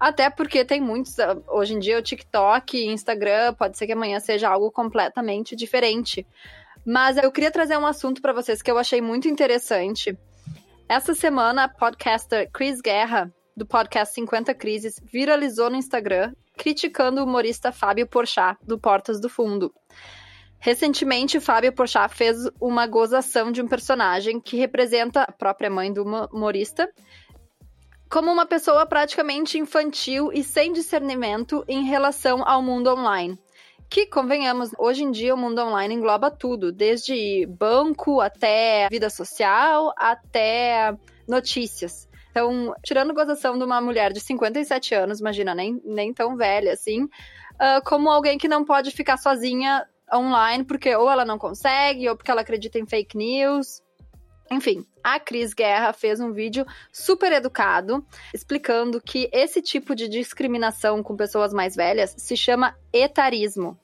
Até 0.00 0.28
porque 0.28 0.64
tem 0.64 0.80
muitos. 0.80 1.16
ah, 1.20 1.36
Hoje 1.46 1.74
em 1.74 1.78
dia, 1.78 1.96
o 1.96 2.02
TikTok, 2.02 2.86
Instagram, 2.86 3.54
pode 3.54 3.78
ser 3.78 3.86
que 3.86 3.92
amanhã 3.92 4.18
seja 4.18 4.48
algo 4.48 4.68
completamente 4.72 5.54
diferente. 5.54 6.26
Mas 6.84 7.16
eu 7.16 7.30
queria 7.30 7.52
trazer 7.52 7.78
um 7.78 7.86
assunto 7.86 8.20
para 8.20 8.32
vocês 8.32 8.60
que 8.60 8.70
eu 8.72 8.78
achei 8.78 9.00
muito 9.00 9.28
interessante. 9.28 10.18
Essa 10.88 11.14
semana, 11.14 11.64
a 11.64 11.68
podcaster 11.68 12.50
Chris 12.52 12.80
Guerra, 12.80 13.32
do 13.56 13.64
podcast 13.64 14.12
50 14.12 14.52
Crises, 14.54 15.00
viralizou 15.04 15.70
no 15.70 15.76
Instagram 15.76 16.32
criticando 16.62 17.20
o 17.20 17.24
humorista 17.24 17.72
Fábio 17.72 18.06
Porchat, 18.06 18.56
do 18.64 18.78
Portas 18.78 19.20
do 19.20 19.28
Fundo. 19.28 19.74
Recentemente, 20.60 21.40
Fábio 21.40 21.72
Porchat 21.72 22.14
fez 22.14 22.36
uma 22.60 22.86
gozação 22.86 23.50
de 23.50 23.60
um 23.60 23.66
personagem 23.66 24.40
que 24.40 24.56
representa 24.56 25.22
a 25.22 25.32
própria 25.32 25.68
mãe 25.68 25.92
do 25.92 26.02
humo- 26.02 26.28
humorista 26.32 26.88
como 28.08 28.30
uma 28.30 28.46
pessoa 28.46 28.86
praticamente 28.86 29.58
infantil 29.58 30.30
e 30.32 30.44
sem 30.44 30.72
discernimento 30.72 31.64
em 31.66 31.82
relação 31.82 32.46
ao 32.46 32.62
mundo 32.62 32.94
online. 32.94 33.36
Que, 33.90 34.06
convenhamos, 34.06 34.70
hoje 34.78 35.02
em 35.02 35.10
dia 35.10 35.34
o 35.34 35.36
mundo 35.36 35.60
online 35.62 35.96
engloba 35.96 36.30
tudo, 36.30 36.70
desde 36.70 37.44
banco 37.58 38.20
até 38.20 38.88
vida 38.88 39.10
social, 39.10 39.92
até 39.96 40.96
notícias. 41.26 42.08
Então, 42.32 42.74
tirando 42.82 43.12
gozação 43.12 43.58
de 43.58 43.64
uma 43.64 43.78
mulher 43.78 44.10
de 44.10 44.18
57 44.18 44.94
anos, 44.94 45.20
imagina, 45.20 45.54
nem, 45.54 45.78
nem 45.84 46.14
tão 46.14 46.34
velha 46.34 46.72
assim, 46.72 47.04
uh, 47.04 47.84
como 47.84 48.10
alguém 48.10 48.38
que 48.38 48.48
não 48.48 48.64
pode 48.64 48.90
ficar 48.90 49.18
sozinha 49.18 49.86
online 50.12 50.64
porque 50.64 50.96
ou 50.96 51.10
ela 51.10 51.26
não 51.26 51.38
consegue, 51.38 52.08
ou 52.08 52.16
porque 52.16 52.30
ela 52.30 52.40
acredita 52.40 52.78
em 52.78 52.86
fake 52.86 53.16
news. 53.16 53.82
Enfim, 54.50 54.86
a 55.04 55.20
Cris 55.20 55.52
Guerra 55.52 55.92
fez 55.92 56.20
um 56.20 56.32
vídeo 56.32 56.66
super 56.90 57.32
educado 57.32 58.04
explicando 58.34 59.00
que 59.00 59.28
esse 59.32 59.60
tipo 59.60 59.94
de 59.94 60.08
discriminação 60.08 61.02
com 61.02 61.14
pessoas 61.14 61.52
mais 61.52 61.76
velhas 61.76 62.14
se 62.16 62.36
chama 62.36 62.74
etarismo. 62.92 63.78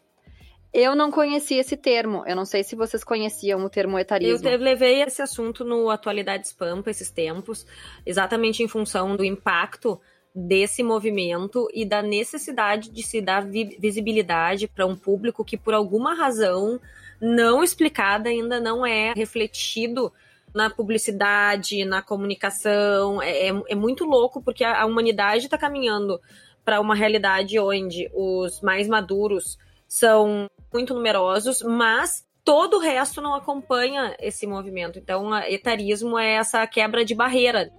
Eu 0.73 0.95
não 0.95 1.11
conhecia 1.11 1.61
esse 1.61 1.77
termo. 1.77 2.25
Eu 2.27 2.37
não 2.37 2.45
sei 2.45 2.63
se 2.63 2.77
vocês 2.77 3.03
conheciam 3.03 3.65
o 3.65 3.71
termo 3.71 3.99
etarismo. 3.99 4.47
Eu 4.49 4.59
levei 4.59 5.03
esse 5.03 5.23
assunto 5.23 5.65
no 5.65 5.91
Atualidades 5.91 6.53
Pampa 6.53 6.91
esses 6.91 7.11
tempos, 7.11 7.67
exatamente 8.05 8.63
em 8.63 8.69
função 8.69 9.17
do 9.17 9.25
impacto 9.25 10.01
desse 10.35 10.83
movimento 10.83 11.67
e 11.73 11.85
da 11.85 12.03
necessidade 12.03 12.91
de 12.91 13.03
se 13.03 13.21
dar 13.21 13.45
visibilidade 13.45 14.69
para 14.69 14.87
um 14.87 14.95
público 14.95 15.45
que, 15.45 15.57
por 15.57 15.75
alguma 15.75 16.15
razão 16.15 16.79
não 17.21 17.65
explicada, 17.65 18.29
ainda 18.29 18.61
não 18.61 18.87
é 18.87 19.13
refletido 19.15 20.13
na 20.55 20.71
publicidade, 20.71 21.85
na 21.85 22.03
comunicação. 22.03 23.21
É, 23.21 23.49
é, 23.49 23.63
é 23.69 23.75
muito 23.75 24.05
louco 24.05 24.41
porque 24.43 24.63
a, 24.63 24.83
a 24.83 24.87
humanidade 24.87 25.47
está 25.47 25.59
caminhando 25.59 26.21
para 26.65 26.81
uma 26.81 26.95
realidade 26.95 27.59
onde 27.59 28.09
os 28.15 28.61
mais 28.61 28.87
maduros 28.87 29.59
são 29.89 30.47
muito 30.73 30.93
numerosos, 30.93 31.63
mas 31.63 32.25
todo 32.45 32.77
o 32.77 32.81
resto 32.81 33.21
não 33.21 33.35
acompanha 33.35 34.15
esse 34.21 34.47
movimento. 34.47 34.99
Então, 34.99 35.37
etarismo 35.39 36.19
é 36.19 36.35
essa 36.35 36.67
quebra 36.67 37.05
de 37.05 37.15
barreira. 37.15 37.73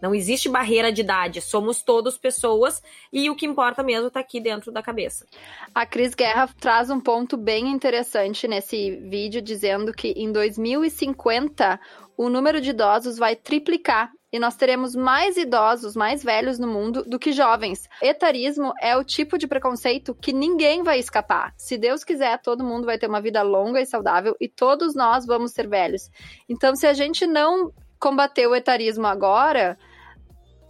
Não 0.00 0.14
existe 0.14 0.48
barreira 0.48 0.92
de 0.92 1.00
idade, 1.00 1.40
somos 1.40 1.82
todos 1.82 2.18
pessoas 2.18 2.82
e 3.10 3.30
o 3.30 3.34
que 3.34 3.46
importa 3.46 3.82
mesmo 3.82 4.08
está 4.08 4.20
aqui 4.20 4.38
dentro 4.40 4.70
da 4.70 4.82
cabeça. 4.82 5.26
A 5.74 5.86
Cris 5.86 6.14
Guerra 6.14 6.48
traz 6.60 6.90
um 6.90 7.00
ponto 7.00 7.36
bem 7.36 7.68
interessante 7.68 8.46
nesse 8.46 8.90
vídeo, 8.90 9.40
dizendo 9.40 9.94
que 9.94 10.08
em 10.08 10.30
2050 10.30 11.80
o 12.14 12.28
número 12.28 12.60
de 12.60 12.70
idosos 12.70 13.16
vai 13.16 13.34
triplicar 13.34 14.12
e 14.32 14.38
nós 14.38 14.56
teremos 14.56 14.94
mais 14.94 15.36
idosos, 15.36 15.94
mais 15.94 16.22
velhos 16.22 16.58
no 16.58 16.66
mundo 16.66 17.04
do 17.04 17.18
que 17.18 17.32
jovens. 17.32 17.88
Etarismo 18.02 18.72
é 18.80 18.96
o 18.96 19.04
tipo 19.04 19.38
de 19.38 19.46
preconceito 19.46 20.14
que 20.14 20.32
ninguém 20.32 20.82
vai 20.82 20.98
escapar. 20.98 21.54
Se 21.56 21.78
Deus 21.78 22.04
quiser, 22.04 22.40
todo 22.40 22.64
mundo 22.64 22.86
vai 22.86 22.98
ter 22.98 23.08
uma 23.08 23.20
vida 23.20 23.42
longa 23.42 23.80
e 23.80 23.86
saudável 23.86 24.36
e 24.40 24.48
todos 24.48 24.94
nós 24.94 25.24
vamos 25.24 25.52
ser 25.52 25.68
velhos. 25.68 26.10
Então, 26.48 26.74
se 26.74 26.86
a 26.86 26.92
gente 26.92 27.26
não 27.26 27.72
combater 27.98 28.46
o 28.46 28.54
etarismo 28.54 29.06
agora, 29.06 29.78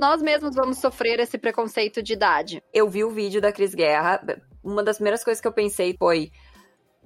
nós 0.00 0.20
mesmos 0.20 0.54
vamos 0.54 0.78
sofrer 0.78 1.18
esse 1.20 1.38
preconceito 1.38 2.02
de 2.02 2.12
idade. 2.12 2.62
Eu 2.72 2.88
vi 2.88 3.02
o 3.02 3.10
vídeo 3.10 3.40
da 3.40 3.52
Cris 3.52 3.74
Guerra, 3.74 4.22
uma 4.62 4.82
das 4.82 4.96
primeiras 4.96 5.24
coisas 5.24 5.40
que 5.40 5.48
eu 5.48 5.52
pensei 5.52 5.94
foi 5.98 6.30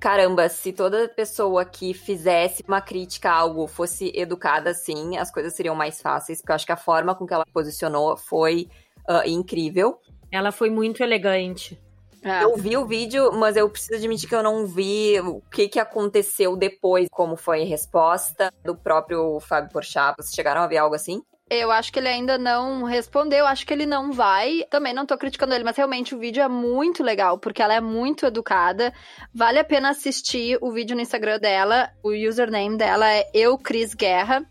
caramba, 0.00 0.48
se 0.48 0.72
toda 0.72 1.08
pessoa 1.08 1.64
que 1.64 1.92
fizesse 1.92 2.64
uma 2.66 2.80
crítica 2.80 3.30
a 3.30 3.34
algo 3.34 3.66
fosse 3.66 4.10
educada 4.14 4.70
assim, 4.70 5.18
as 5.18 5.30
coisas 5.30 5.54
seriam 5.54 5.74
mais 5.74 6.00
fáceis, 6.00 6.40
porque 6.40 6.50
eu 6.50 6.56
acho 6.56 6.66
que 6.66 6.72
a 6.72 6.76
forma 6.76 7.14
com 7.14 7.26
que 7.26 7.34
ela 7.34 7.44
posicionou 7.52 8.16
foi 8.16 8.68
uh, 9.08 9.28
incrível. 9.28 10.00
Ela 10.32 10.50
foi 10.50 10.70
muito 10.70 11.02
elegante. 11.02 11.78
É. 12.22 12.44
Eu 12.44 12.56
vi 12.56 12.76
o 12.76 12.86
vídeo, 12.86 13.32
mas 13.32 13.56
eu 13.56 13.68
preciso 13.68 13.94
admitir 13.94 14.28
que 14.28 14.34
eu 14.34 14.42
não 14.42 14.66
vi 14.66 15.18
o 15.20 15.40
que, 15.50 15.68
que 15.68 15.78
aconteceu 15.78 16.56
depois, 16.56 17.08
como 17.10 17.36
foi 17.36 17.62
a 17.62 17.66
resposta 17.66 18.52
do 18.64 18.76
próprio 18.76 19.40
Fábio 19.40 19.70
Porchat. 19.70 20.14
Vocês 20.16 20.34
chegaram 20.34 20.60
a 20.60 20.66
ver 20.66 20.78
algo 20.78 20.94
assim? 20.94 21.22
Eu 21.52 21.72
acho 21.72 21.92
que 21.92 21.98
ele 21.98 22.06
ainda 22.06 22.38
não 22.38 22.84
respondeu, 22.84 23.44
acho 23.44 23.66
que 23.66 23.74
ele 23.74 23.84
não 23.84 24.12
vai. 24.12 24.64
Também 24.70 24.94
não 24.94 25.04
tô 25.04 25.18
criticando 25.18 25.52
ele, 25.52 25.64
mas 25.64 25.76
realmente 25.76 26.14
o 26.14 26.18
vídeo 26.18 26.40
é 26.40 26.48
muito 26.48 27.02
legal, 27.02 27.40
porque 27.40 27.60
ela 27.60 27.74
é 27.74 27.80
muito 27.80 28.24
educada. 28.24 28.94
Vale 29.34 29.58
a 29.58 29.64
pena 29.64 29.90
assistir 29.90 30.56
o 30.60 30.70
vídeo 30.70 30.94
no 30.94 31.02
Instagram 31.02 31.40
dela. 31.40 31.90
O 32.04 32.10
username 32.10 32.78
dela 32.78 33.12
é 33.12 33.28
Eu 33.34 33.58
Cris 33.58 33.94
Guerra. 33.94 34.46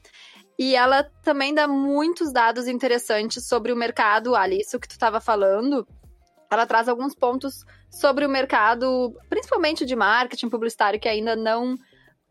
E 0.58 0.76
ela 0.76 1.10
também 1.24 1.54
dá 1.54 1.70
muitos 1.70 2.34
dados 2.34 2.68
interessantes 2.68 3.48
sobre 3.48 3.72
o 3.72 3.78
mercado, 3.78 4.36
Ali, 4.36 4.60
isso 4.60 4.78
que 4.78 4.90
tu 4.90 4.92
estava 4.92 5.22
falando. 5.22 5.88
Ela 6.52 6.66
traz 6.66 6.90
alguns 6.90 7.16
pontos 7.16 7.64
sobre 7.90 8.26
o 8.26 8.30
mercado, 8.30 9.16
principalmente 9.30 9.86
de 9.86 9.96
marketing 9.96 10.50
publicitário, 10.50 11.00
que 11.00 11.08
ainda 11.08 11.34
não 11.34 11.78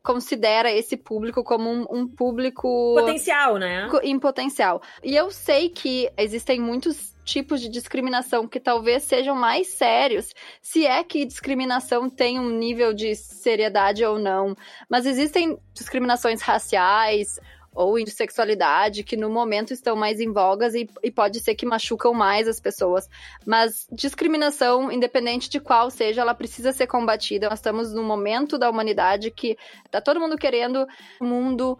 considera 0.02 0.71
esse 0.73 0.97
público 0.97 1.45
como 1.45 1.71
um, 1.71 1.87
um 1.90 2.09
público. 2.09 2.95
Potencial, 2.95 3.57
né? 3.57 3.88
Em 4.02 4.19
potencial. 4.19 4.81
E 5.02 5.14
eu 5.14 5.31
sei 5.31 5.69
que 5.69 6.11
existem 6.17 6.61
muitos 6.61 7.14
tipos 7.28 7.61
de 7.61 7.69
discriminação 7.69 8.49
que 8.49 8.59
talvez 8.59 9.02
sejam 9.02 9.37
mais 9.37 9.67
sérios, 9.67 10.33
se 10.62 10.87
é 10.87 11.05
que 11.05 11.26
discriminação 11.26 12.09
tem 12.09 12.40
um 12.40 12.49
nível 12.49 12.95
de 12.95 13.14
seriedade 13.14 14.02
ou 14.02 14.19
não. 14.19 14.57
Mas 14.88 15.05
existem 15.05 15.59
discriminações 15.75 16.40
raciais, 16.40 17.38
ou 17.75 18.03
de 18.03 18.11
sexualidade, 18.11 19.05
que 19.05 19.17
no 19.17 19.31
momento 19.31 19.73
estão 19.73 19.95
mais 19.95 20.21
em 20.21 20.33
vogas 20.33 20.75
e, 20.75 20.89
e 21.03 21.11
pode 21.11 21.41
ser 21.41 21.55
que 21.55 21.67
machucam 21.67 22.13
mais 22.13 22.49
as 22.49 22.61
pessoas. 22.61 23.09
Mas 23.47 23.87
discriminação, 23.93 24.91
independente 24.91 25.49
de 25.49 25.61
qual 25.61 25.91
seja, 25.91 26.21
ela 26.21 26.35
precisa 26.35 26.73
ser 26.73 26.87
combatida. 26.87 27.49
Nós 27.49 27.59
estamos 27.59 27.93
num 27.93 28.05
momento 28.05 28.59
da 28.59 28.69
humanidade 28.69 29.31
que 29.31 29.57
tá 29.91 30.01
todo 30.01 30.21
mundo 30.21 30.37
querendo 30.37 30.87
um 31.21 31.27
mundo 31.27 31.79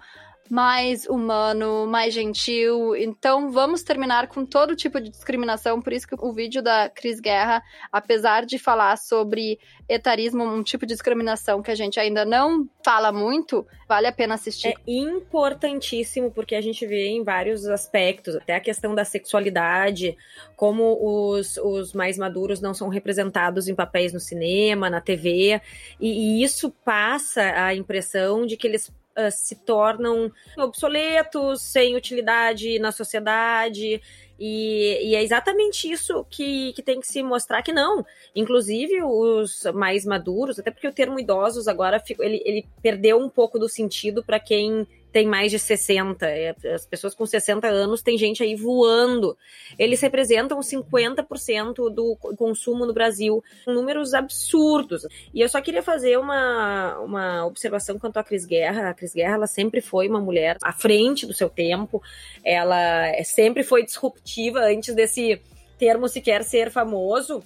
mais 0.51 1.07
humano, 1.07 1.87
mais 1.87 2.15
gentil. 2.15 2.97
Então, 2.97 3.51
vamos 3.51 3.83
terminar 3.83 4.29
com 4.29 4.45
todo 4.45 4.77
tipo 4.77 5.01
de 5.01 5.11
discriminação. 5.11 5.81
Por 5.81 5.93
isso 5.93 6.07
que 6.07 6.15
o 6.19 6.33
vídeo 6.33 6.63
da 6.63 6.89
Cris 6.89 7.21
Guerra, 7.21 7.63
apesar 7.93 8.45
de 8.45 8.59
falar 8.59 8.97
sobre 8.97 9.59
etarismo, 9.89 10.45
um 10.45 10.63
tipo 10.63 10.85
de 10.85 10.95
discriminação 10.95 11.63
que 11.63 11.71
a 11.71 11.75
gente 11.75 11.99
ainda 11.99 12.25
não 12.25 12.69
fala 12.85 13.11
muito, 13.11 13.67
vale 13.89 14.07
a 14.07 14.13
pena 14.13 14.35
assistir. 14.35 14.69
É 14.69 14.75
importantíssimo, 14.87 16.31
porque 16.31 16.55
a 16.55 16.61
gente 16.61 16.87
vê 16.87 17.09
em 17.09 17.25
vários 17.25 17.67
aspectos, 17.67 18.37
até 18.37 18.55
a 18.55 18.61
questão 18.61 18.95
da 18.95 19.05
sexualidade, 19.05 20.17
como 20.57 20.99
os, 21.01 21.57
os 21.57 21.93
mais 21.93 22.19
maduros 22.19 22.61
não 22.61 22.75
são 22.75 22.89
representados 22.89 23.69
em 23.69 23.75
papéis 23.75 24.13
no 24.13 24.21
cinema, 24.21 24.91
na 24.91 25.01
TV, 25.01 25.61
e, 25.99 26.41
e 26.41 26.43
isso 26.43 26.71
passa 26.85 27.43
a 27.43 27.75
impressão 27.75 28.45
de 28.45 28.57
que 28.57 28.67
eles 28.67 28.93
uh, 29.19 29.31
se 29.31 29.57
tornam 29.57 30.31
obsoletos, 30.57 31.63
sem 31.63 31.97
utilidade 31.97 32.79
na 32.79 32.93
sociedade. 32.93 34.01
E, 34.39 35.11
e, 35.11 35.17
é 35.17 35.23
exatamente 35.23 35.91
isso 35.91 36.25
que, 36.31 36.73
que 36.73 36.83
tem 36.83 37.01
que 37.01 37.09
se 37.09 37.23
mostrar 37.23 37.63
que 37.63 37.73
não. 37.73 38.07
Inclusive, 38.35 39.03
os 39.03 39.65
mais 39.75 40.05
maduros, 40.05 40.59
até 40.59 40.71
porque 40.71 40.87
o 40.87 40.93
termo 40.93 41.19
idosos 41.19 41.67
agora 41.67 42.03
ele, 42.21 42.41
ele 42.45 42.67
perdeu 42.81 43.19
um 43.19 43.29
pouco 43.29 43.59
do 43.59 43.69
sentido 43.69 44.23
para 44.23 44.39
quem 44.39 44.87
tem 45.13 45.27
mais 45.27 45.51
de 45.51 45.59
60. 45.59 46.27
É, 46.27 46.55
as 46.75 46.87
pessoas 46.87 47.15
com 47.15 47.25
60 47.25 47.67
anos 47.67 48.03
tem 48.03 48.19
gente 48.19 48.43
aí 48.43 48.55
voando. 48.55 49.37
Eles 49.79 50.01
representam 50.01 50.61
50% 50.61 51.91
do 51.91 52.17
consumo 52.37 52.87
no 52.87 52.93
Brasil, 52.93 53.43
números 53.67 54.15
absurdos. 54.15 55.07
E 55.33 55.41
eu 55.41 55.49
só 55.49 55.61
queria 55.61 55.83
fazer 55.83 56.19
uma, 56.19 56.99
uma 56.99 57.47
observação 57.47 57.99
quanto 57.99 58.19
à 58.19 58.25
Cris 58.25 58.45
Guerra. 58.45 58.91
A 58.91 58.95
Cris 58.95 59.15
Guerra 59.15 59.35
ela 59.35 59.47
sempre 59.47 59.81
foi 59.81 60.09
uma 60.09 60.21
mulher 60.21 60.57
à 60.63 60.73
frente 60.73 61.27
do 61.27 61.35
seu 61.35 61.49
tempo. 61.49 62.03
Ela 62.45 63.09
é, 63.09 63.23
sempre 63.25 63.63
foi 63.63 63.85
disruptiva 63.85 64.61
antes 64.61 64.95
desse 64.95 65.41
termo 65.79 66.09
sequer 66.09 66.45
ser 66.45 66.71
famoso. 66.71 67.43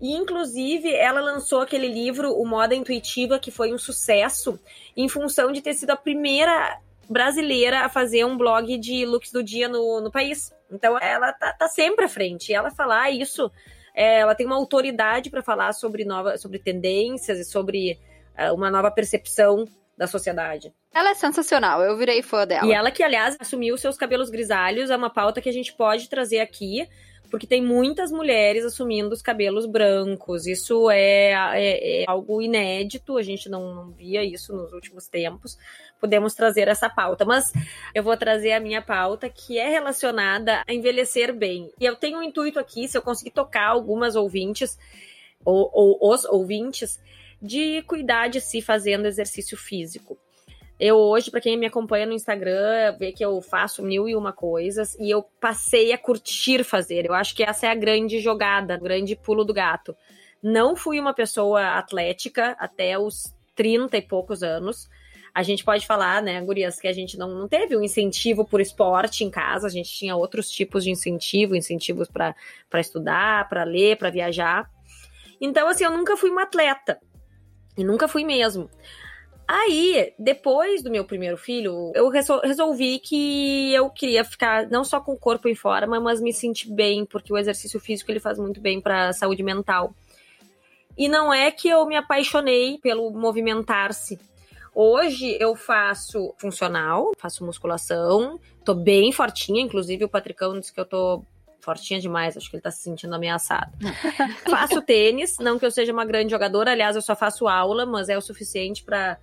E, 0.00 0.14
inclusive, 0.14 0.92
ela 0.92 1.20
lançou 1.20 1.60
aquele 1.60 1.86
livro, 1.86 2.32
O 2.32 2.44
Moda 2.44 2.74
Intuitiva, 2.74 3.38
que 3.38 3.52
foi 3.52 3.72
um 3.72 3.78
sucesso, 3.78 4.58
em 4.96 5.08
função 5.08 5.52
de 5.52 5.62
ter 5.62 5.74
sido 5.74 5.90
a 5.90 5.96
primeira 5.96 6.80
brasileira 7.12 7.80
a 7.84 7.88
fazer 7.88 8.24
um 8.24 8.36
blog 8.36 8.76
de 8.78 9.04
looks 9.04 9.30
do 9.30 9.42
dia 9.42 9.68
no, 9.68 10.00
no 10.00 10.10
país. 10.10 10.52
Então 10.70 10.98
ela 10.98 11.32
tá, 11.32 11.52
tá 11.52 11.68
sempre 11.68 12.06
à 12.06 12.08
frente. 12.08 12.50
E 12.50 12.54
ela 12.54 12.70
falar 12.70 13.10
isso, 13.10 13.50
é, 13.94 14.20
ela 14.20 14.34
tem 14.34 14.46
uma 14.46 14.56
autoridade 14.56 15.30
para 15.30 15.42
falar 15.42 15.72
sobre, 15.72 16.04
nova, 16.04 16.36
sobre 16.38 16.58
tendências 16.58 17.38
e 17.38 17.44
sobre 17.44 18.00
é, 18.36 18.50
uma 18.50 18.70
nova 18.70 18.90
percepção 18.90 19.66
da 19.96 20.06
sociedade. 20.06 20.72
Ela 20.94 21.10
é 21.10 21.14
sensacional, 21.14 21.82
eu 21.82 21.96
virei 21.96 22.22
fã 22.22 22.46
dela. 22.46 22.66
E 22.66 22.72
ela 22.72 22.90
que, 22.90 23.02
aliás, 23.02 23.36
assumiu 23.38 23.76
seus 23.76 23.96
cabelos 23.96 24.30
grisalhos, 24.30 24.90
é 24.90 24.96
uma 24.96 25.10
pauta 25.10 25.40
que 25.40 25.48
a 25.48 25.52
gente 25.52 25.72
pode 25.72 26.08
trazer 26.08 26.40
aqui, 26.40 26.88
porque 27.32 27.46
tem 27.46 27.62
muitas 27.62 28.12
mulheres 28.12 28.62
assumindo 28.62 29.14
os 29.14 29.22
cabelos 29.22 29.64
brancos. 29.64 30.46
Isso 30.46 30.90
é, 30.90 31.32
é, 31.32 32.02
é 32.02 32.04
algo 32.06 32.42
inédito, 32.42 33.16
a 33.16 33.22
gente 33.22 33.48
não, 33.48 33.74
não, 33.74 33.90
via 33.90 34.22
isso 34.22 34.52
nos 34.52 34.70
últimos 34.74 35.08
tempos 35.08 35.56
podemos 35.98 36.34
trazer 36.34 36.68
essa 36.68 36.90
pauta. 36.90 37.24
Mas 37.24 37.50
eu 37.94 38.02
vou 38.02 38.16
trazer 38.18 38.52
a 38.52 38.60
minha 38.60 38.82
pauta, 38.82 39.30
que 39.30 39.58
é 39.58 39.70
relacionada 39.70 40.62
a 40.68 40.74
envelhecer 40.74 41.32
bem. 41.32 41.72
E 41.80 41.86
eu 41.86 41.96
tenho 41.96 42.18
um 42.18 42.22
intuito 42.22 42.58
aqui, 42.58 42.86
se 42.86 42.98
eu 42.98 43.02
conseguir 43.02 43.30
tocar 43.30 43.68
algumas 43.68 44.14
ouvintes, 44.14 44.76
ou, 45.42 45.70
ou 45.72 46.12
os 46.12 46.26
ouvintes, 46.26 47.00
de 47.40 47.80
cuidar 47.82 48.28
de 48.28 48.42
si 48.42 48.60
fazendo 48.60 49.06
exercício 49.06 49.56
físico. 49.56 50.18
Eu 50.84 50.96
hoje, 50.96 51.30
para 51.30 51.40
quem 51.40 51.56
me 51.56 51.64
acompanha 51.64 52.04
no 52.04 52.12
Instagram, 52.12 52.96
vê 52.98 53.12
que 53.12 53.24
eu 53.24 53.40
faço 53.40 53.84
mil 53.84 54.08
e 54.08 54.16
uma 54.16 54.32
coisas 54.32 54.96
e 54.98 55.08
eu 55.08 55.22
passei 55.22 55.92
a 55.92 55.96
curtir 55.96 56.64
fazer. 56.64 57.06
Eu 57.06 57.14
acho 57.14 57.36
que 57.36 57.44
essa 57.44 57.68
é 57.68 57.70
a 57.70 57.74
grande 57.76 58.18
jogada, 58.18 58.74
o 58.74 58.80
grande 58.80 59.14
pulo 59.14 59.44
do 59.44 59.54
gato. 59.54 59.96
Não 60.42 60.74
fui 60.74 60.98
uma 60.98 61.14
pessoa 61.14 61.78
atlética 61.78 62.56
até 62.58 62.98
os 62.98 63.32
30 63.54 63.96
e 63.96 64.02
poucos 64.02 64.42
anos. 64.42 64.90
A 65.32 65.44
gente 65.44 65.64
pode 65.64 65.86
falar, 65.86 66.20
né, 66.20 66.40
Gurias, 66.40 66.80
que 66.80 66.88
a 66.88 66.92
gente 66.92 67.16
não, 67.16 67.28
não 67.28 67.46
teve 67.46 67.76
um 67.76 67.82
incentivo 67.84 68.44
por 68.44 68.60
esporte 68.60 69.22
em 69.22 69.30
casa, 69.30 69.68
a 69.68 69.70
gente 69.70 69.88
tinha 69.88 70.16
outros 70.16 70.50
tipos 70.50 70.82
de 70.82 70.90
incentivo, 70.90 71.54
incentivos 71.54 72.08
para 72.08 72.34
estudar, 72.80 73.48
para 73.48 73.62
ler, 73.62 73.96
para 73.98 74.10
viajar. 74.10 74.68
Então, 75.40 75.68
assim, 75.68 75.84
eu 75.84 75.96
nunca 75.96 76.16
fui 76.16 76.28
uma 76.28 76.42
atleta. 76.42 76.98
E 77.78 77.84
nunca 77.84 78.08
fui 78.08 78.24
mesmo. 78.24 78.68
Aí, 79.46 80.12
depois 80.18 80.82
do 80.82 80.90
meu 80.90 81.04
primeiro 81.04 81.36
filho, 81.36 81.92
eu 81.94 82.08
resolvi 82.08 82.98
que 82.98 83.72
eu 83.74 83.90
queria 83.90 84.24
ficar 84.24 84.68
não 84.68 84.84
só 84.84 85.00
com 85.00 85.12
o 85.12 85.18
corpo 85.18 85.48
em 85.48 85.54
forma, 85.54 86.00
mas 86.00 86.20
me 86.20 86.32
sentir 86.32 86.70
bem, 86.70 87.04
porque 87.04 87.32
o 87.32 87.38
exercício 87.38 87.78
físico 87.78 88.10
ele 88.10 88.20
faz 88.20 88.38
muito 88.38 88.60
bem 88.60 88.80
para 88.80 89.08
a 89.08 89.12
saúde 89.12 89.42
mental. 89.42 89.94
E 90.96 91.08
não 91.08 91.32
é 91.32 91.50
que 91.50 91.68
eu 91.68 91.84
me 91.86 91.96
apaixonei 91.96 92.78
pelo 92.78 93.10
movimentar-se. 93.10 94.18
Hoje 94.74 95.36
eu 95.38 95.54
faço 95.54 96.34
funcional, 96.38 97.12
faço 97.18 97.44
musculação, 97.44 98.40
tô 98.64 98.74
bem 98.74 99.12
fortinha, 99.12 99.60
inclusive 99.60 100.04
o 100.04 100.08
Patricão 100.08 100.58
disse 100.58 100.72
que 100.72 100.80
eu 100.80 100.86
tô 100.86 101.22
fortinha 101.60 102.00
demais, 102.00 102.36
acho 102.36 102.50
que 102.50 102.56
ele 102.56 102.62
tá 102.62 102.70
se 102.70 102.82
sentindo 102.82 103.14
ameaçado. 103.14 103.70
faço 104.48 104.80
tênis, 104.80 105.36
não 105.38 105.58
que 105.58 105.66
eu 105.66 105.70
seja 105.70 105.92
uma 105.92 106.04
grande 106.04 106.30
jogadora, 106.30 106.72
aliás, 106.72 106.96
eu 106.96 107.02
só 107.02 107.14
faço 107.14 107.46
aula, 107.46 107.84
mas 107.84 108.08
é 108.08 108.16
o 108.16 108.20
suficiente 108.22 108.82
para 108.82 109.18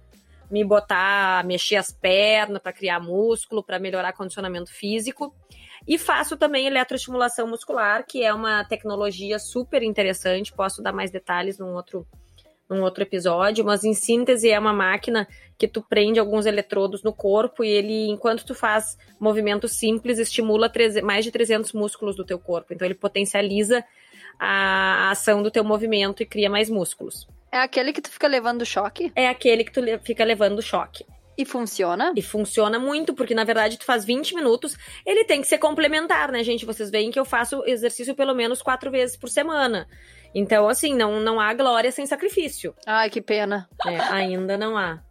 me 0.49 0.63
botar, 0.63 1.45
mexer 1.45 1.75
as 1.75 1.91
pernas, 1.91 2.61
para 2.61 2.73
criar 2.73 2.99
músculo, 2.99 3.63
para 3.63 3.79
melhorar 3.79 4.13
condicionamento 4.13 4.71
físico. 4.71 5.33
E 5.87 5.97
faço 5.97 6.37
também 6.37 6.67
eletroestimulação 6.67 7.47
muscular, 7.47 8.05
que 8.05 8.23
é 8.23 8.33
uma 8.33 8.63
tecnologia 8.65 9.39
super 9.39 9.81
interessante. 9.81 10.53
Posso 10.53 10.81
dar 10.81 10.91
mais 10.91 11.11
detalhes 11.11 11.57
num 11.57 11.73
outro, 11.73 12.05
num 12.69 12.81
outro 12.83 13.03
episódio, 13.03 13.63
mas 13.63 13.83
em 13.83 13.93
síntese 13.93 14.49
é 14.49 14.59
uma 14.59 14.73
máquina 14.73 15.27
que 15.57 15.67
tu 15.67 15.81
prende 15.81 16.19
alguns 16.19 16.45
eletrodos 16.45 17.01
no 17.01 17.13
corpo 17.13 17.63
e 17.63 17.69
ele, 17.69 18.07
enquanto 18.09 18.45
tu 18.45 18.53
faz 18.53 18.97
movimentos 19.19 19.73
simples, 19.73 20.19
estimula 20.19 20.71
mais 21.03 21.25
de 21.25 21.31
300 21.31 21.73
músculos 21.73 22.15
do 22.15 22.25
teu 22.25 22.37
corpo. 22.37 22.73
Então 22.73 22.85
ele 22.85 22.95
potencializa 22.95 23.83
a 24.39 25.11
ação 25.11 25.41
do 25.41 25.51
teu 25.51 25.63
movimento 25.63 26.21
e 26.21 26.25
cria 26.25 26.49
mais 26.49 26.69
músculos. 26.69 27.27
É 27.51 27.59
aquele 27.59 27.91
que 27.91 28.01
tu 28.01 28.09
fica 28.09 28.27
levando 28.27 28.65
choque? 28.65 29.11
É 29.15 29.27
aquele 29.27 29.63
que 29.63 29.71
tu 29.71 29.81
fica 30.03 30.23
levando 30.23 30.61
choque. 30.61 31.05
E 31.37 31.45
funciona? 31.45 32.11
E 32.15 32.21
funciona 32.21 32.77
muito, 32.77 33.13
porque 33.13 33.33
na 33.33 33.45
verdade 33.45 33.77
tu 33.77 33.85
faz 33.85 34.03
20 34.03 34.35
minutos. 34.35 34.77
Ele 35.05 35.23
tem 35.23 35.41
que 35.41 35.47
ser 35.47 35.57
complementar, 35.57 36.31
né, 36.31 36.43
gente? 36.43 36.65
Vocês 36.65 36.91
veem 36.91 37.11
que 37.11 37.19
eu 37.19 37.23
faço 37.23 37.63
exercício 37.65 38.13
pelo 38.13 38.35
menos 38.35 38.61
quatro 38.61 38.91
vezes 38.91 39.15
por 39.15 39.29
semana. 39.29 39.87
Então, 40.35 40.67
assim, 40.67 40.93
não, 40.93 41.19
não 41.19 41.39
há 41.39 41.53
glória 41.53 41.91
sem 41.91 42.05
sacrifício. 42.05 42.75
Ai, 42.85 43.09
que 43.09 43.21
pena. 43.21 43.69
É, 43.87 43.97
ainda 43.99 44.57
não 44.57 44.77
há. 44.77 45.01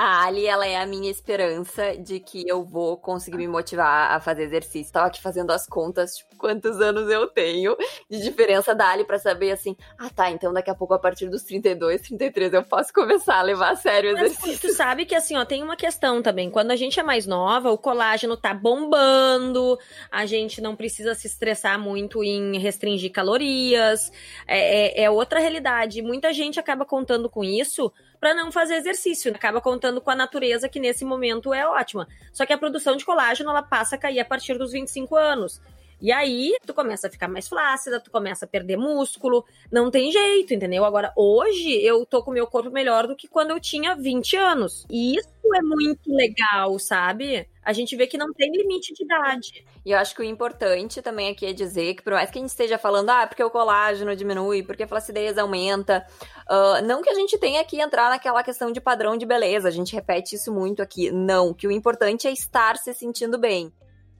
A 0.00 0.26
Ali, 0.26 0.46
ela 0.46 0.64
é 0.64 0.76
a 0.76 0.86
minha 0.86 1.10
esperança 1.10 1.96
de 1.96 2.20
que 2.20 2.48
eu 2.48 2.62
vou 2.62 2.96
conseguir 2.96 3.36
me 3.36 3.48
motivar 3.48 4.12
a 4.12 4.20
fazer 4.20 4.44
exercício. 4.44 4.92
Tava 4.92 5.08
aqui 5.08 5.20
fazendo 5.20 5.50
as 5.50 5.66
contas, 5.66 6.18
tipo, 6.18 6.36
quantos 6.36 6.80
anos 6.80 7.10
eu 7.10 7.26
tenho 7.26 7.76
de 8.08 8.22
diferença 8.22 8.76
da 8.76 8.90
Ali 8.90 9.02
pra 9.02 9.18
saber 9.18 9.50
assim, 9.50 9.76
ah 9.98 10.08
tá, 10.08 10.30
então 10.30 10.52
daqui 10.52 10.70
a 10.70 10.74
pouco 10.76 10.94
a 10.94 11.00
partir 11.00 11.28
dos 11.28 11.42
32, 11.42 12.00
33 12.00 12.52
eu 12.52 12.62
posso 12.62 12.92
começar 12.92 13.40
a 13.40 13.42
levar 13.42 13.72
a 13.72 13.74
sério 13.74 14.14
o 14.14 14.16
exercício. 14.16 14.46
Mas 14.46 14.60
tu 14.60 14.72
sabe 14.72 15.04
que 15.04 15.16
assim, 15.16 15.36
ó, 15.36 15.44
tem 15.44 15.64
uma 15.64 15.74
questão 15.74 16.22
também. 16.22 16.48
Quando 16.48 16.70
a 16.70 16.76
gente 16.76 17.00
é 17.00 17.02
mais 17.02 17.26
nova, 17.26 17.72
o 17.72 17.76
colágeno 17.76 18.36
tá 18.36 18.54
bombando, 18.54 19.76
a 20.12 20.24
gente 20.26 20.60
não 20.60 20.76
precisa 20.76 21.12
se 21.16 21.26
estressar 21.26 21.76
muito 21.76 22.22
em 22.22 22.56
restringir 22.56 23.10
calorias. 23.10 24.12
É, 24.46 25.00
é, 25.00 25.02
é 25.06 25.10
outra 25.10 25.40
realidade. 25.40 26.00
Muita 26.02 26.32
gente 26.32 26.60
acaba 26.60 26.84
contando 26.84 27.28
com 27.28 27.42
isso 27.42 27.92
para 28.20 28.34
não 28.34 28.50
fazer 28.50 28.76
exercício. 28.76 29.32
Acaba 29.34 29.60
contando 29.60 30.00
com 30.00 30.10
a 30.10 30.14
natureza, 30.14 30.68
que 30.68 30.80
nesse 30.80 31.04
momento 31.04 31.54
é 31.54 31.66
ótima. 31.66 32.08
Só 32.32 32.44
que 32.44 32.52
a 32.52 32.58
produção 32.58 32.96
de 32.96 33.04
colágeno 33.04 33.50
ela 33.50 33.62
passa 33.62 33.96
a 33.96 33.98
cair 33.98 34.20
a 34.20 34.24
partir 34.24 34.58
dos 34.58 34.72
25 34.72 35.16
anos. 35.16 35.60
E 36.00 36.12
aí, 36.12 36.56
tu 36.64 36.72
começa 36.72 37.08
a 37.08 37.10
ficar 37.10 37.26
mais 37.26 37.48
flácida, 37.48 38.00
tu 38.00 38.10
começa 38.10 38.44
a 38.44 38.48
perder 38.48 38.76
músculo, 38.76 39.44
não 39.70 39.90
tem 39.90 40.12
jeito, 40.12 40.54
entendeu? 40.54 40.84
Agora, 40.84 41.12
hoje 41.16 41.72
eu 41.82 42.06
tô 42.06 42.22
com 42.22 42.30
meu 42.30 42.46
corpo 42.46 42.70
melhor 42.70 43.08
do 43.08 43.16
que 43.16 43.26
quando 43.26 43.50
eu 43.50 43.58
tinha 43.58 43.96
20 43.96 44.36
anos. 44.36 44.86
E 44.88 45.16
isso 45.16 45.28
é 45.56 45.60
muito 45.60 46.14
legal, 46.14 46.78
sabe? 46.78 47.48
A 47.62 47.72
gente 47.72 47.96
vê 47.96 48.06
que 48.06 48.16
não 48.16 48.32
tem 48.32 48.50
limite 48.52 48.94
de 48.94 49.02
idade. 49.02 49.66
E 49.84 49.90
eu 49.90 49.98
acho 49.98 50.14
que 50.14 50.20
o 50.20 50.24
importante 50.24 51.02
também 51.02 51.30
aqui 51.30 51.46
é 51.46 51.52
dizer 51.52 51.94
que, 51.94 52.02
por 52.02 52.12
mais 52.12 52.30
que 52.30 52.38
a 52.38 52.40
gente 52.40 52.50
esteja 52.50 52.78
falando, 52.78 53.10
ah, 53.10 53.26
porque 53.26 53.42
o 53.42 53.50
colágeno 53.50 54.14
diminui, 54.14 54.62
porque 54.62 54.84
a 54.84 54.88
flacidez 54.88 55.36
aumenta, 55.36 56.06
uh, 56.48 56.84
não 56.86 57.02
que 57.02 57.10
a 57.10 57.14
gente 57.14 57.36
tenha 57.38 57.64
que 57.64 57.80
entrar 57.80 58.08
naquela 58.08 58.44
questão 58.44 58.70
de 58.70 58.80
padrão 58.80 59.16
de 59.16 59.26
beleza, 59.26 59.66
a 59.66 59.72
gente 59.72 59.94
repete 59.94 60.36
isso 60.36 60.52
muito 60.52 60.80
aqui. 60.80 61.10
Não, 61.10 61.52
que 61.52 61.66
o 61.66 61.72
importante 61.72 62.28
é 62.28 62.30
estar 62.30 62.76
se 62.76 62.94
sentindo 62.94 63.36
bem 63.36 63.72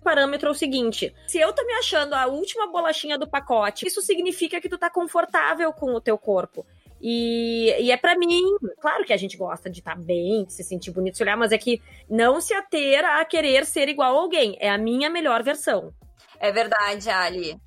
parâmetro 0.03 0.49
é 0.49 0.53
o 0.53 0.55
seguinte: 0.55 1.15
se 1.27 1.39
eu 1.39 1.53
tô 1.53 1.65
me 1.65 1.73
achando 1.75 2.15
a 2.15 2.27
última 2.27 2.67
bolachinha 2.67 3.19
do 3.19 3.29
pacote, 3.29 3.87
isso 3.87 4.01
significa 4.01 4.61
que 4.61 4.69
tu 4.69 4.79
tá 4.79 4.91
confortável 4.91 5.73
com 5.73 5.93
o 5.95 6.01
teu 6.01 6.17
corpo. 6.19 6.67
E, 7.01 7.75
e 7.79 7.93
é 7.93 7.97
para 7.97 8.19
mim, 8.19 8.43
claro 8.81 9.05
que 9.05 9.13
a 9.13 9.17
gente 9.17 9.37
gosta 9.37 9.71
de 9.71 9.79
estar 9.79 9.95
tá 9.95 10.01
bem, 10.01 10.45
de 10.45 10.53
se 10.53 10.65
sentir 10.65 10.91
bonito, 10.91 11.17
se 11.17 11.23
olhar, 11.23 11.37
mas 11.37 11.53
é 11.53 11.59
que 11.59 11.81
não 12.11 12.41
se 12.41 12.53
ater 12.53 13.05
a 13.05 13.25
querer 13.25 13.65
ser 13.65 13.89
igual 13.89 14.17
a 14.17 14.21
alguém. 14.21 14.57
É 14.61 14.69
a 14.69 14.79
minha 14.79 15.09
melhor 15.09 15.43
versão. 15.43 15.93
É 16.41 16.51
verdade, 16.51 17.09
Ali. 17.09 17.61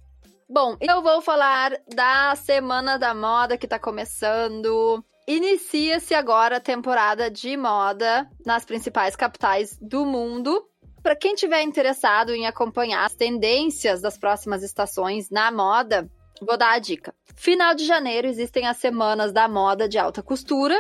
Bom, 0.50 0.76
eu 0.82 1.02
vou 1.02 1.22
falar 1.22 1.72
da 1.88 2.36
Semana 2.36 3.00
da 3.00 3.14
Moda 3.14 3.58
que 3.58 3.68
tá 3.68 3.80
começando. 3.80 5.02
Inicia-se 5.26 6.14
agora 6.14 6.58
a 6.58 6.62
temporada 6.62 7.32
de 7.32 7.56
moda 7.56 8.30
nas 8.46 8.66
principais 8.66 9.16
capitais 9.16 9.78
do 9.82 10.06
mundo. 10.06 10.68
Para 11.04 11.16
quem 11.16 11.34
tiver 11.34 11.64
interessado 11.64 12.34
em 12.34 12.46
acompanhar 12.46 13.06
as 13.06 13.16
tendências 13.16 14.02
das 14.02 14.18
próximas 14.18 14.62
estações 14.62 15.32
na 15.32 15.52
moda, 15.52 16.08
vou 16.40 16.56
dar 16.56 16.74
a 16.74 16.80
dica. 16.80 17.14
Final 17.36 17.74
de 17.74 17.86
janeiro 17.86 18.28
existem 18.28 18.68
as 18.68 18.78
semanas 18.78 19.34
da 19.34 19.48
moda 19.48 19.90
de 19.90 19.98
alta 19.98 20.22
costura 20.22 20.80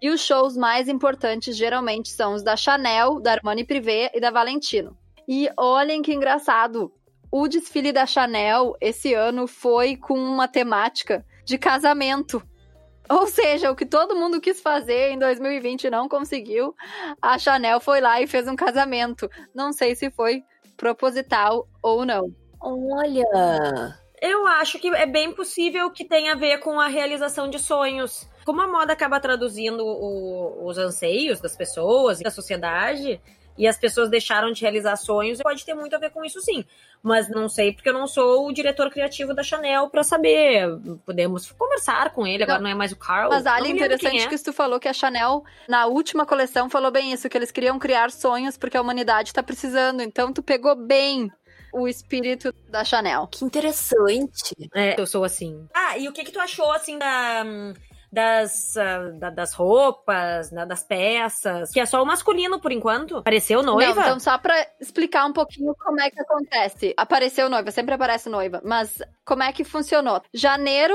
e 0.00 0.10
os 0.10 0.20
shows 0.20 0.56
mais 0.58 0.88
importantes 0.88 1.56
geralmente 1.56 2.10
são 2.10 2.34
os 2.34 2.42
da 2.42 2.54
Chanel, 2.54 3.18
da 3.18 3.32
Armani 3.32 3.64
Privé 3.64 4.10
e 4.14 4.20
da 4.20 4.30
Valentino. 4.30 4.94
E 5.26 5.48
olhem 5.56 6.02
que 6.02 6.12
engraçado, 6.12 6.92
o 7.30 7.48
desfile 7.48 7.92
da 7.92 8.04
Chanel 8.04 8.74
esse 8.78 9.14
ano 9.14 9.46
foi 9.46 9.96
com 9.96 10.18
uma 10.18 10.46
temática 10.46 11.24
de 11.46 11.56
casamento. 11.56 12.42
Ou 13.20 13.26
seja, 13.26 13.70
o 13.70 13.76
que 13.76 13.84
todo 13.84 14.16
mundo 14.16 14.40
quis 14.40 14.60
fazer 14.60 15.10
em 15.10 15.18
2020 15.18 15.84
e 15.84 15.90
não 15.90 16.08
conseguiu, 16.08 16.74
a 17.20 17.38
Chanel 17.38 17.78
foi 17.78 18.00
lá 18.00 18.20
e 18.22 18.26
fez 18.26 18.48
um 18.48 18.56
casamento. 18.56 19.28
Não 19.54 19.72
sei 19.72 19.94
se 19.94 20.10
foi 20.10 20.42
proposital 20.76 21.68
ou 21.82 22.06
não. 22.06 22.34
Olha! 22.60 23.98
Eu 24.20 24.46
acho 24.46 24.78
que 24.78 24.88
é 24.88 25.04
bem 25.04 25.32
possível 25.32 25.90
que 25.90 26.04
tenha 26.04 26.32
a 26.32 26.36
ver 26.36 26.58
com 26.58 26.80
a 26.80 26.86
realização 26.86 27.50
de 27.50 27.58
sonhos. 27.58 28.26
Como 28.44 28.62
a 28.62 28.68
moda 28.68 28.92
acaba 28.92 29.20
traduzindo 29.20 29.84
o, 29.84 30.66
os 30.66 30.78
anseios 30.78 31.40
das 31.40 31.56
pessoas 31.56 32.20
e 32.20 32.24
da 32.24 32.30
sociedade, 32.30 33.20
e 33.56 33.66
as 33.66 33.76
pessoas 33.76 34.08
deixaram 34.08 34.50
de 34.52 34.60
realizar 34.60 34.96
sonhos, 34.96 35.40
pode 35.42 35.64
ter 35.64 35.74
muito 35.74 35.94
a 35.94 35.98
ver 35.98 36.10
com 36.10 36.24
isso 36.24 36.40
sim. 36.40 36.64
Mas 37.02 37.28
não 37.28 37.48
sei 37.48 37.72
porque 37.72 37.88
eu 37.88 37.92
não 37.92 38.06
sou 38.06 38.46
o 38.46 38.52
diretor 38.52 38.90
criativo 38.90 39.34
da 39.34 39.42
Chanel 39.42 39.88
para 39.90 40.02
saber. 40.02 40.68
Podemos 41.04 41.50
conversar 41.52 42.10
com 42.10 42.26
ele, 42.26 42.44
agora 42.44 42.58
não, 42.58 42.64
não 42.64 42.70
é 42.70 42.74
mais 42.74 42.92
o 42.92 42.96
Carl. 42.96 43.30
Mas 43.30 43.46
Ali, 43.46 43.72
interessante 43.72 44.24
é. 44.24 44.28
que 44.28 44.38
tu 44.38 44.52
falou 44.52 44.78
que 44.78 44.88
a 44.88 44.92
Chanel, 44.92 45.44
na 45.68 45.86
última 45.86 46.24
coleção, 46.24 46.70
falou 46.70 46.90
bem 46.90 47.12
isso, 47.12 47.28
que 47.28 47.36
eles 47.36 47.50
queriam 47.50 47.78
criar 47.78 48.10
sonhos 48.10 48.56
porque 48.56 48.76
a 48.76 48.80
humanidade 48.80 49.32
tá 49.32 49.42
precisando. 49.42 50.02
Então 50.02 50.32
tu 50.32 50.42
pegou 50.42 50.74
bem 50.74 51.30
o 51.72 51.88
espírito 51.88 52.54
da 52.68 52.84
Chanel. 52.84 53.26
Que 53.28 53.44
interessante. 53.44 54.54
É, 54.74 55.00
eu 55.00 55.06
sou 55.06 55.24
assim. 55.24 55.66
Ah, 55.74 55.96
e 55.96 56.08
o 56.08 56.12
que 56.12 56.24
que 56.24 56.32
tu 56.32 56.38
achou, 56.38 56.70
assim, 56.70 56.98
da 56.98 57.44
das, 58.12 58.74
uh, 58.76 59.18
da, 59.18 59.30
das 59.30 59.54
roupas, 59.54 60.50
né, 60.52 60.66
das 60.66 60.84
peças, 60.84 61.70
que 61.70 61.80
é 61.80 61.86
só 61.86 62.02
o 62.02 62.06
masculino 62.06 62.60
por 62.60 62.70
enquanto. 62.70 63.16
Apareceu 63.16 63.62
noiva? 63.62 63.94
Não, 63.94 64.02
então 64.02 64.20
só 64.20 64.36
pra 64.36 64.54
explicar 64.78 65.24
um 65.24 65.32
pouquinho 65.32 65.74
como 65.74 65.98
é 65.98 66.10
que 66.10 66.20
acontece. 66.20 66.92
Apareceu 66.96 67.48
noiva, 67.48 67.70
sempre 67.70 67.94
aparece 67.94 68.28
noiva, 68.28 68.60
mas 68.62 68.98
como 69.24 69.42
é 69.42 69.50
que 69.50 69.64
funcionou? 69.64 70.20
Janeiro 70.34 70.94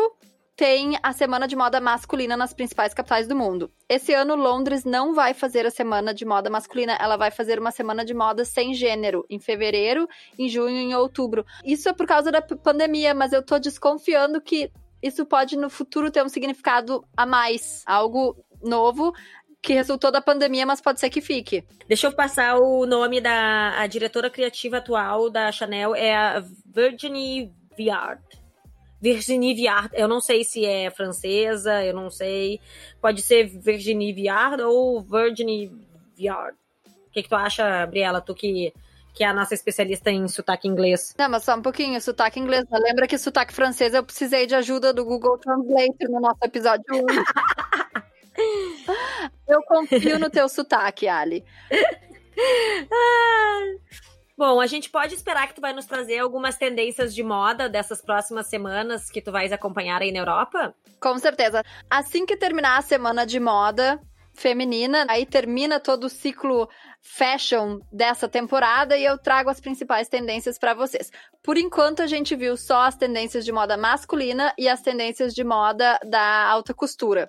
tem 0.56 0.98
a 1.04 1.14
semana 1.14 1.48
de 1.48 1.56
moda 1.56 1.80
masculina 1.80 2.36
nas 2.36 2.54
principais 2.54 2.94
capitais 2.94 3.28
do 3.28 3.36
mundo. 3.36 3.72
Esse 3.88 4.14
ano, 4.14 4.36
Londres 4.36 4.84
não 4.84 5.14
vai 5.14 5.34
fazer 5.34 5.66
a 5.68 5.72
semana 5.72 6.14
de 6.14 6.26
moda 6.26 6.50
masculina, 6.50 6.98
ela 7.00 7.16
vai 7.16 7.30
fazer 7.32 7.60
uma 7.60 7.72
semana 7.72 8.04
de 8.04 8.14
moda 8.14 8.44
sem 8.44 8.74
gênero, 8.74 9.24
em 9.30 9.40
fevereiro, 9.40 10.08
em 10.38 10.50
junho 10.50 10.76
e 10.76 10.84
em 10.84 10.96
outubro. 10.96 11.46
Isso 11.64 11.90
é 11.90 11.94
por 11.94 12.08
causa 12.08 12.32
da 12.32 12.42
pandemia, 12.42 13.14
mas 13.14 13.34
eu 13.34 13.44
tô 13.44 13.60
desconfiando 13.60 14.42
que 14.42 14.72
isso 15.08 15.26
pode 15.26 15.58
no 15.58 15.70
futuro 15.70 16.12
ter 16.12 16.24
um 16.24 16.30
significado 16.30 17.04
a 17.16 17.26
mais, 17.26 17.84
algo 17.86 18.38
novo 18.62 19.14
que 19.62 19.74
resultou 19.74 20.12
da 20.12 20.22
pandemia, 20.22 20.66
mas 20.66 20.80
pode 20.80 21.00
ser 21.00 21.10
que 21.10 21.20
fique. 21.20 21.64
Deixa 21.88 22.08
eu 22.08 22.14
passar 22.14 22.58
o 22.58 22.86
nome 22.86 23.20
da 23.20 23.86
diretora 23.88 24.30
criativa 24.30 24.78
atual 24.78 25.30
da 25.30 25.52
Chanel, 25.52 25.96
é 25.96 26.16
a 26.16 26.44
Virginie 26.66 27.52
Viard. 27.76 28.22
Virginie 29.02 29.54
Viard, 29.54 29.90
eu 29.94 30.08
não 30.08 30.20
sei 30.20 30.44
se 30.44 30.66
é 30.66 30.90
francesa, 30.90 31.84
eu 31.84 31.94
não 31.94 32.10
sei. 32.10 32.60
Pode 33.02 33.22
ser 33.22 33.46
Virginie 33.46 34.14
Viard 34.14 34.62
ou 34.62 35.02
Virginie 35.02 35.72
Viard. 36.16 36.56
O 37.08 37.12
que, 37.12 37.24
que 37.24 37.30
tu 37.30 37.36
acha, 37.36 37.68
Gabriela? 37.68 38.22
Tu 38.22 38.34
que 38.34 38.74
que 39.18 39.24
é 39.24 39.28
a 39.28 39.34
nossa 39.34 39.56
especialista 39.56 40.12
em 40.12 40.28
sotaque 40.28 40.68
inglês. 40.68 41.16
Não, 41.18 41.28
mas 41.28 41.44
só 41.44 41.56
um 41.56 41.62
pouquinho, 41.62 42.00
sotaque 42.00 42.40
inglês. 42.40 42.64
Lembra 42.72 43.08
que 43.08 43.18
sotaque 43.18 43.52
francês 43.52 43.96
eu 43.96 44.04
precisei 44.04 44.46
de 44.46 44.54
ajuda 44.54 44.94
do 44.94 45.04
Google 45.04 45.40
Translate 45.40 46.08
no 46.08 46.20
nosso 46.20 46.38
episódio 46.44 46.86
1. 46.92 46.98
eu 49.50 49.64
confio 49.64 50.20
no 50.20 50.30
teu 50.30 50.48
sotaque, 50.48 51.08
Ali. 51.08 51.44
Bom, 54.38 54.62
a 54.62 54.68
gente 54.68 54.92
pode 54.92 55.16
esperar 55.16 55.48
que 55.48 55.56
tu 55.56 55.62
vai 55.62 55.74
nos 55.74 55.88
trazer 55.88 56.20
algumas 56.20 56.56
tendências 56.56 57.16
de 57.16 57.24
moda 57.24 57.68
dessas 57.68 58.04
próximas 58.04 58.46
semanas 58.46 59.10
que 59.10 59.20
tu 59.20 59.32
vais 59.32 59.52
acompanhar 59.52 60.04
aí 60.04 60.12
na 60.12 60.20
Europa? 60.20 60.76
Com 61.02 61.18
certeza. 61.18 61.64
Assim 61.90 62.24
que 62.24 62.38
terminar 62.38 62.78
a 62.78 62.84
semana 62.84 63.26
de 63.26 63.40
moda, 63.40 64.00
feminina. 64.38 65.06
Aí 65.10 65.26
termina 65.26 65.80
todo 65.80 66.06
o 66.06 66.10
ciclo 66.10 66.70
fashion 67.02 67.80
dessa 67.92 68.28
temporada 68.28 68.96
e 68.98 69.04
eu 69.04 69.18
trago 69.18 69.50
as 69.50 69.60
principais 69.60 70.08
tendências 70.08 70.58
para 70.58 70.74
vocês. 70.74 71.12
Por 71.44 71.58
enquanto, 71.58 72.02
a 72.02 72.08
gente 72.08 72.36
viu 72.36 72.56
só 72.56 72.82
as 72.82 72.96
tendências 72.96 73.44
de 73.44 73.52
moda 73.52 73.76
masculina 73.76 74.54
e 74.58 74.70
as 74.70 74.82
tendências 74.82 75.34
de 75.34 75.44
moda 75.44 76.00
da 76.06 76.48
alta 76.48 76.74
costura. 76.74 77.28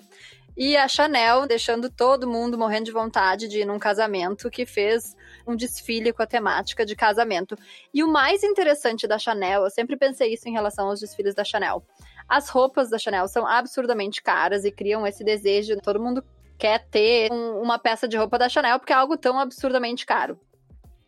E 0.57 0.77
a 0.77 0.89
Chanel 0.89 1.47
deixando 1.47 1.89
todo 1.89 2.27
mundo 2.27 2.59
morrendo 2.59 2.87
de 2.87 2.93
vontade 2.93 3.47
de 3.47 3.61
ir 3.61 3.65
num 3.65 3.79
casamento 3.79 4.51
que 4.51 4.67
fez 4.67 5.17
um 5.47 5.55
desfile 5.55 6.13
com 6.13 6.21
a 6.21 6.27
temática 6.27 6.85
de 6.85 6.97
casamento. 6.97 7.57
E 7.95 8.03
o 8.03 8.09
mais 8.09 8.43
interessante 8.43 9.07
da 9.07 9.21
Chanel, 9.21 9.63
eu 9.63 9.71
sempre 9.71 9.97
pensei 9.97 10.35
isso 10.35 10.49
em 10.49 10.53
relação 10.53 10.89
aos 10.89 10.99
desfiles 10.99 11.33
da 11.33 11.45
Chanel. 11.45 11.85
As 12.29 12.49
roupas 12.49 12.91
da 12.91 12.99
Chanel 12.99 13.29
são 13.29 13.47
absurdamente 13.47 14.21
caras 14.21 14.65
e 14.65 14.73
criam 14.73 15.07
esse 15.07 15.23
desejo, 15.23 15.79
todo 15.81 16.03
mundo 16.03 16.25
quer 16.59 16.87
ter 16.91 17.31
um, 17.33 17.63
uma 17.63 17.79
peça 17.79 18.09
de 18.09 18.17
roupa 18.17 18.39
da 18.39 18.49
Chanel 18.49 18.79
porque 18.79 18.93
é 18.93 18.97
algo 18.97 19.17
tão 19.17 19.39
absurdamente 19.39 20.05
caro. 20.05 20.39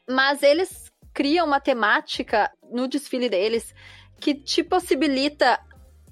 Mas 0.08 0.42
eles 0.42 0.90
criam 1.12 1.46
uma 1.46 1.60
temática 1.60 2.50
no 2.70 2.86
desfile 2.86 3.28
deles 3.28 3.74
que 4.20 4.34
te 4.34 4.62
possibilita 4.62 5.58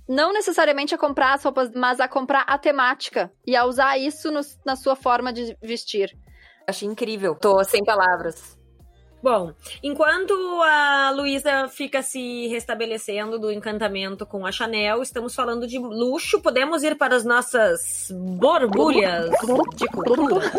não 0.09 0.33
necessariamente 0.33 0.95
a 0.95 0.99
comprar 0.99 1.35
as 1.35 1.45
roupas, 1.45 1.71
mas 1.75 2.01
a 2.01 2.09
comprar 2.09 2.43
a 2.49 2.59
temática 2.59 3.31
e 3.47 3.55
a 3.55 3.65
usar 3.65 3.99
isso 3.99 4.31
no, 4.31 4.41
na 4.65 4.75
sua 4.75 4.97
forma 4.97 5.33
de 5.33 5.57
vestir. 5.63 6.17
Achei 6.67 6.89
incrível. 6.89 7.35
Tô 7.35 7.63
sem 7.63 7.85
palavras. 7.85 8.58
Bom, 9.23 9.53
enquanto 9.83 10.33
a 10.63 11.11
Luísa 11.11 11.69
fica 11.69 12.03
se 12.03 12.47
restabelecendo 12.49 13.39
do 13.39 13.51
encantamento 13.51 14.25
com 14.25 14.47
a 14.47 14.53
Chanel, 14.53 15.03
estamos 15.03 15.35
falando 15.35 15.67
de 15.67 15.79
luxo. 15.79 16.41
Podemos 16.41 16.83
ir 16.85 16.97
para 16.97 17.17
as 17.17 17.25
nossas 17.25 18.13
borbulhas 18.13 19.31
de 19.75 19.87
cultura. 19.89 20.53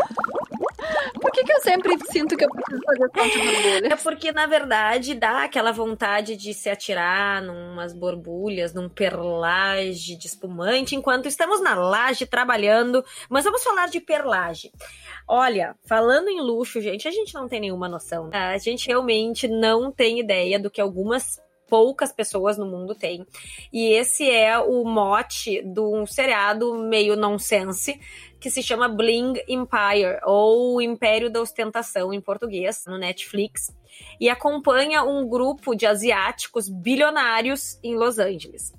Por 1.22 1.32
que, 1.32 1.44
que 1.44 1.52
eu 1.52 1.62
sempre 1.62 1.98
sinto 2.12 2.36
que 2.38 2.46
eu 2.46 2.50
preciso 2.50 2.82
fazer 2.86 3.10
som 3.14 3.28
de 3.28 3.38
borbulha? 3.38 3.94
É 3.94 3.96
porque, 3.96 4.32
na 4.32 4.46
verdade, 4.46 5.14
dá 5.14 5.44
aquela 5.44 5.72
vontade 5.72 6.36
de 6.36 6.54
se 6.54 6.70
atirar 6.70 7.42
numas 7.42 7.94
borbulhas, 7.94 8.74
num 8.74 8.90
perlage 8.90 10.16
de 10.16 10.28
espumante, 10.28 10.96
enquanto 10.96 11.28
estamos 11.28 11.62
na 11.62 11.76
laje 11.76 12.26
trabalhando. 12.26 13.04
Mas 13.30 13.44
vamos 13.44 13.64
falar 13.64 13.88
de 13.90 14.00
perlage. 14.00 14.72
Olha, 15.32 15.76
falando 15.86 16.28
em 16.28 16.42
luxo, 16.42 16.82
gente, 16.82 17.08
a 17.08 17.12
gente 17.12 17.36
não 17.36 17.48
tem 17.48 17.60
nenhuma 17.60 17.88
noção. 17.88 18.32
Tá? 18.32 18.50
A 18.50 18.58
gente 18.58 18.88
realmente 18.88 19.48
não 19.48 19.92
tem 19.92 20.20
ideia 20.20 20.60
do 20.60 20.72
que 20.72 20.82
algumas 20.82 21.40
poucas 21.70 22.12
pessoas 22.12 22.58
no 22.58 22.66
mundo 22.66 22.96
têm. 22.96 23.24
E 23.72 23.94
esse 23.94 24.28
é 24.28 24.58
o 24.58 24.84
mote 24.84 25.62
de 25.62 25.80
um 25.80 26.04
seriado 26.08 26.74
meio 26.80 27.16
nonsense 27.16 28.00
que 28.40 28.50
se 28.50 28.64
chama 28.64 28.88
Bling 28.88 29.34
Empire, 29.48 30.20
ou 30.24 30.82
Império 30.82 31.30
da 31.30 31.42
Ostentação 31.42 32.12
em 32.14 32.22
português, 32.22 32.86
no 32.88 32.98
Netflix, 32.98 33.72
e 34.20 34.30
acompanha 34.30 35.04
um 35.04 35.28
grupo 35.28 35.76
de 35.76 35.86
asiáticos 35.86 36.70
bilionários 36.70 37.78
em 37.84 37.96
Los 37.96 38.18
Angeles. 38.18 38.74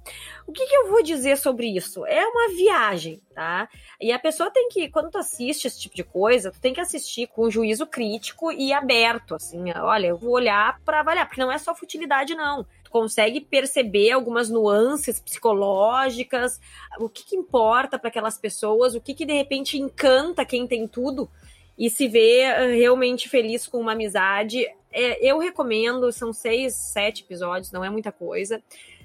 O 0.50 0.52
que, 0.52 0.66
que, 0.66 0.74
eu 0.74 0.90
vou 0.90 1.00
dizer 1.00 1.38
sobre 1.38 1.68
isso? 1.68 2.04
É 2.06 2.26
uma 2.26 2.48
viagem, 2.48 3.22
tá? 3.32 3.68
E 4.00 4.10
a 4.10 4.18
pessoa 4.18 4.50
tem 4.50 4.68
que, 4.68 4.88
quando 4.88 5.08
tu 5.08 5.16
assiste 5.16 5.66
esse 5.66 5.78
tipo 5.78 5.94
de 5.94 6.02
coisa, 6.02 6.50
tu 6.50 6.60
tem 6.60 6.74
que 6.74 6.80
assistir 6.80 7.28
com 7.28 7.48
juízo 7.48 7.86
crítico 7.86 8.50
e 8.50 8.72
aberto, 8.72 9.36
assim, 9.36 9.70
olha, 9.76 10.08
eu 10.08 10.16
vou 10.16 10.32
olhar 10.32 10.80
para 10.84 10.98
avaliar, 10.98 11.28
porque 11.28 11.40
não 11.40 11.52
é 11.52 11.56
só 11.56 11.72
futilidade, 11.72 12.34
não 12.34 12.66
consegue 12.90 13.40
perceber 13.40 14.10
algumas 14.10 14.50
nuances 14.50 15.20
psicológicas, 15.20 16.60
o 16.98 17.08
que, 17.08 17.24
que 17.24 17.36
importa 17.36 17.96
para 17.96 18.08
aquelas 18.08 18.36
pessoas, 18.36 18.96
o 18.96 19.00
que, 19.00 19.14
que 19.14 19.24
de 19.24 19.32
repente 19.32 19.78
encanta 19.78 20.44
quem 20.44 20.66
tem 20.66 20.88
tudo 20.88 21.30
e 21.78 21.88
se 21.88 22.08
vê 22.08 22.40
eh, 22.40 22.74
realmente 22.74 23.28
feliz 23.28 23.68
com 23.68 23.78
uma 23.78 23.92
amizade. 23.92 24.66
É, 24.92 25.24
eu 25.24 25.38
recomendo, 25.38 26.10
são 26.10 26.32
seis, 26.32 26.74
sete 26.74 27.22
episódios, 27.22 27.70
não 27.70 27.84
é 27.84 27.88
muita 27.88 28.10
coisa. 28.10 28.60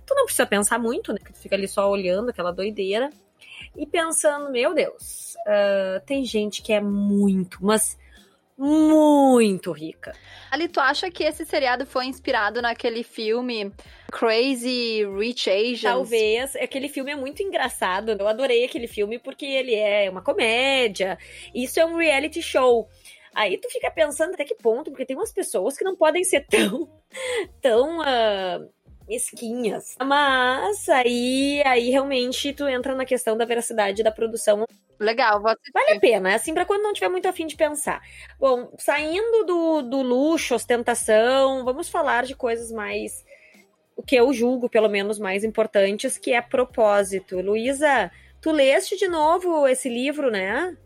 Tu 0.05 0.13
não 0.13 0.25
precisa 0.25 0.45
pensar 0.45 0.79
muito, 0.79 1.11
né? 1.11 1.19
Tu 1.25 1.39
fica 1.39 1.55
ali 1.55 1.67
só 1.67 1.89
olhando 1.89 2.29
aquela 2.29 2.51
doideira 2.51 3.09
e 3.75 3.85
pensando, 3.85 4.51
meu 4.51 4.73
Deus, 4.73 5.35
uh, 5.47 6.05
tem 6.05 6.23
gente 6.23 6.61
que 6.61 6.71
é 6.71 6.79
muito, 6.79 7.57
mas 7.61 7.97
muito 8.57 9.71
rica. 9.71 10.13
Ali, 10.49 10.69
tu 10.69 10.79
acha 10.79 11.11
que 11.11 11.23
esse 11.23 11.45
seriado 11.45 11.85
foi 11.85 12.05
inspirado 12.05 12.61
naquele 12.61 13.03
filme 13.03 13.71
Crazy 14.11 15.05
Rich 15.05 15.49
Asians? 15.49 15.81
Talvez. 15.81 16.55
Aquele 16.55 16.87
filme 16.87 17.11
é 17.11 17.15
muito 17.15 17.43
engraçado. 17.43 18.11
Eu 18.11 18.27
adorei 18.27 18.63
aquele 18.63 18.87
filme 18.87 19.19
porque 19.19 19.45
ele 19.45 19.75
é 19.75 20.09
uma 20.09 20.21
comédia. 20.21 21.17
Isso 21.53 21.79
é 21.79 21.85
um 21.85 21.97
reality 21.97 22.41
show. 22.41 22.87
Aí 23.33 23.57
tu 23.57 23.69
fica 23.69 23.91
pensando 23.91 24.33
até 24.33 24.45
que 24.45 24.55
ponto, 24.55 24.89
porque 24.89 25.05
tem 25.05 25.17
umas 25.17 25.33
pessoas 25.33 25.77
que 25.77 25.83
não 25.83 25.97
podem 25.97 26.23
ser 26.23 26.47
tão, 26.47 26.89
tão 27.61 27.99
uh, 27.99 28.69
mesquinhas. 29.07 29.95
Mas 30.03 30.87
aí, 30.89 31.61
aí 31.65 31.89
realmente 31.89 32.53
tu 32.53 32.67
entra 32.67 32.95
na 32.95 33.05
questão 33.05 33.37
da 33.37 33.45
veracidade 33.45 34.03
da 34.03 34.11
produção. 34.11 34.65
Legal, 34.99 35.41
vou 35.41 35.53
Vale 35.73 35.91
a 35.91 35.99
pena, 35.99 36.31
é 36.31 36.35
assim, 36.35 36.53
para 36.53 36.65
quando 36.65 36.83
não 36.83 36.93
tiver 36.93 37.09
muito 37.09 37.27
afim 37.27 37.45
de 37.45 37.55
pensar. 37.55 38.01
Bom, 38.39 38.71
saindo 38.77 39.43
do, 39.45 39.81
do 39.81 40.01
luxo, 40.01 40.55
ostentação, 40.55 41.65
vamos 41.65 41.89
falar 41.89 42.25
de 42.25 42.35
coisas 42.35 42.71
mais. 42.71 43.25
O 43.95 44.03
que 44.03 44.15
eu 44.15 44.31
julgo, 44.33 44.69
pelo 44.69 44.89
menos, 44.89 45.19
mais 45.19 45.43
importantes, 45.43 46.17
que 46.17 46.33
é 46.33 46.41
propósito. 46.41 47.41
Luísa, 47.41 48.11
tu 48.41 48.51
leste 48.51 48.97
de 48.97 49.07
novo 49.07 49.67
esse 49.67 49.89
livro, 49.89 50.29
né? 50.29 50.77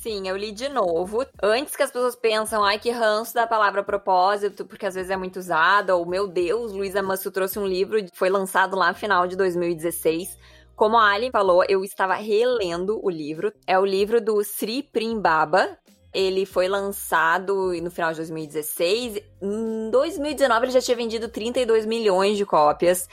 Sim, 0.00 0.28
eu 0.28 0.36
li 0.36 0.52
de 0.52 0.68
novo. 0.68 1.26
Antes 1.42 1.74
que 1.74 1.82
as 1.82 1.90
pessoas 1.90 2.14
pensam, 2.14 2.62
ai, 2.62 2.78
que 2.78 2.88
ranço 2.88 3.34
da 3.34 3.48
palavra 3.48 3.82
propósito, 3.82 4.64
porque 4.64 4.86
às 4.86 4.94
vezes 4.94 5.10
é 5.10 5.16
muito 5.16 5.40
usada, 5.40 5.96
ou 5.96 6.06
meu 6.06 6.28
Deus, 6.28 6.72
Luísa 6.72 7.02
Masso 7.02 7.32
trouxe 7.32 7.58
um 7.58 7.66
livro, 7.66 7.98
foi 8.14 8.30
lançado 8.30 8.76
lá 8.76 8.90
no 8.90 8.94
final 8.94 9.26
de 9.26 9.34
2016. 9.36 10.38
Como 10.76 10.96
a 10.96 11.10
Ali 11.10 11.30
falou, 11.32 11.64
eu 11.68 11.82
estava 11.82 12.14
relendo 12.14 13.00
o 13.04 13.10
livro. 13.10 13.52
É 13.66 13.76
o 13.76 13.84
livro 13.84 14.20
do 14.20 14.40
Sri 14.44 14.84
Primbaba. 14.84 15.76
Ele 16.14 16.46
foi 16.46 16.68
lançado 16.68 17.72
no 17.82 17.90
final 17.90 18.12
de 18.12 18.18
2016. 18.18 19.20
Em 19.42 19.90
2019 19.90 20.66
ele 20.66 20.72
já 20.72 20.80
tinha 20.80 20.96
vendido 20.96 21.28
32 21.28 21.84
milhões 21.84 22.36
de 22.36 22.46
cópias, 22.46 23.08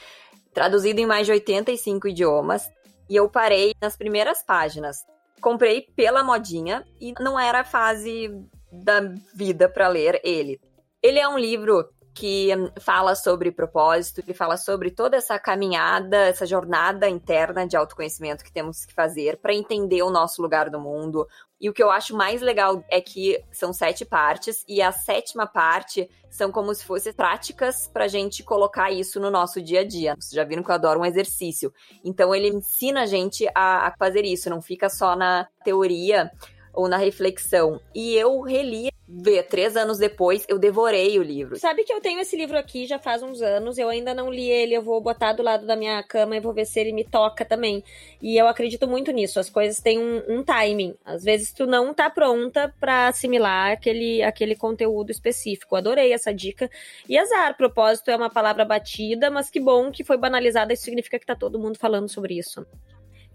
traduzido 0.54 1.02
em 1.02 1.08
mais 1.08 1.26
de 1.26 1.32
85 1.32 2.10
idiomas. 2.10 2.69
E 3.10 3.15
eu 3.15 3.28
parei 3.28 3.74
nas 3.82 3.98
primeiras 3.98 4.43
páginas 4.43 4.98
comprei 5.41 5.82
pela 5.95 6.24
modinha 6.24 6.86
e 7.00 7.13
não 7.19 7.39
era 7.39 7.63
fase 7.63 8.30
da 8.71 9.02
vida 9.34 9.69
para 9.69 9.88
ler 9.88 10.19
ele. 10.24 10.60
Ele 11.02 11.19
é 11.19 11.28
um 11.28 11.38
livro 11.38 11.88
que 12.15 12.47
fala 12.80 13.13
sobre 13.13 13.51
propósito, 13.51 14.23
que 14.23 14.34
fala 14.34 14.56
sobre 14.56 14.89
toda 14.89 15.17
essa 15.17 15.38
caminhada, 15.38 16.15
essa 16.15 16.45
jornada 16.45 17.10
interna 17.10 17.67
de 17.67 17.75
autoconhecimento 17.75 18.41
que 18.41 18.54
temos 18.54 18.86
que 18.86 18.93
fazer 18.93 19.38
para 19.38 19.54
entender 19.54 20.01
o 20.01 20.10
nosso 20.10 20.41
lugar 20.41 20.71
no 20.71 20.80
mundo. 20.80 21.28
E 21.60 21.69
o 21.69 21.73
que 21.73 21.84
eu 21.84 21.91
acho 21.91 22.15
mais 22.15 22.41
legal 22.41 22.82
é 22.89 23.01
que 23.01 23.43
são 23.51 23.73
sete 23.73 24.06
partes, 24.06 24.63
e 24.65 24.82
a 24.82 24.93
sétima 24.93 25.45
parte 25.45 26.10
são 26.30 26.51
como 26.51 26.73
se 26.73 26.86
fossem 26.86 27.12
práticas 27.12 27.89
para 27.91 28.06
a 28.06 28.10
gente 28.10 28.43
colocar 28.43 28.91
isso 28.91 29.19
no 29.19 29.30
nosso 29.30 29.62
dia 29.62 29.82
a 29.82 29.86
dia. 29.86 30.15
Vocês 30.17 30.32
já 30.32 30.43
viram 30.45 30.63
que 30.63 30.71
eu 30.71 30.75
adoro 30.75 31.01
um 31.01 31.06
exercício. 31.06 31.73
Então 32.04 32.34
ele 32.34 32.47
ensina 32.47 33.04
a 33.04 33.06
gente 33.06 33.45
a, 33.54 33.88
a 33.88 33.95
fazer 33.97 34.23
isso, 34.23 34.49
não 34.49 34.62
fica 34.62 34.89
só 34.89 35.17
na 35.17 35.47
teoria 35.65 36.32
ou 36.73 36.88
na 36.88 36.97
reflexão. 36.97 37.80
E 37.93 38.15
eu 38.15 38.39
reli 38.41 38.94
Vê, 39.08 39.44
três 39.44 39.78
anos 39.78 40.00
depois, 40.00 40.46
eu 40.50 40.58
devorei 40.58 41.20
o 41.20 41.24
livro. 41.24 41.58
Sabe 41.58 41.84
que 41.84 41.94
eu 41.94 42.02
tenho 42.02 42.20
esse 42.20 42.36
livro 42.36 42.58
aqui 42.58 42.88
já 42.88 42.98
faz 42.98 43.22
uns 43.22 43.39
anos, 43.39 43.78
eu 43.78 43.88
ainda 43.88 44.15
não 44.15 44.32
li 44.32 44.50
ele, 44.50 44.74
eu 44.74 44.82
vou 44.82 45.00
botar 45.00 45.34
do 45.34 45.44
lado 45.44 45.68
da 45.68 45.76
minha 45.76 46.02
cama 46.02 46.36
e 46.36 46.39
vou 46.39 46.52
ver 46.52 46.65
se 46.65 46.80
ele 46.80 46.91
me 46.91 47.04
toca 47.04 47.46
também. 47.46 47.84
E 48.20 48.36
eu 48.36 48.48
acredito 48.48 48.88
muito 48.88 49.12
nisso, 49.12 49.39
as 49.39 49.48
coisas 49.48 49.80
têm 49.80 50.00
um, 50.00 50.24
um 50.28 50.44
timing. 50.44 50.96
Às 51.06 51.24
vezes 51.24 51.54
tu 51.54 51.68
não 51.68 51.94
tá 51.94 52.10
pronta 52.10 52.74
para 52.80 53.10
assimilar 53.10 53.74
aquele, 53.74 54.24
aquele 54.24 54.56
conteúdo 54.56 55.12
específico. 55.12 55.76
Adorei 55.76 56.12
essa 56.12 56.34
dica. 56.34 56.68
E 57.08 57.15
azar, 57.15 57.56
propósito 57.56 58.10
é 58.10 58.15
uma 58.15 58.30
palavra 58.30 58.65
batida, 58.65 59.30
mas 59.30 59.52
que 59.52 59.60
bom 59.60 59.91
que 59.91 60.04
foi 60.04 60.18
banalizada, 60.18 60.74
isso 60.74 60.84
significa 60.84 61.20
que 61.20 61.26
tá 61.28 61.36
todo 61.36 61.60
mundo 61.60 61.78
falando 61.78 62.10
sobre 62.10 62.39
isso. 62.39 62.65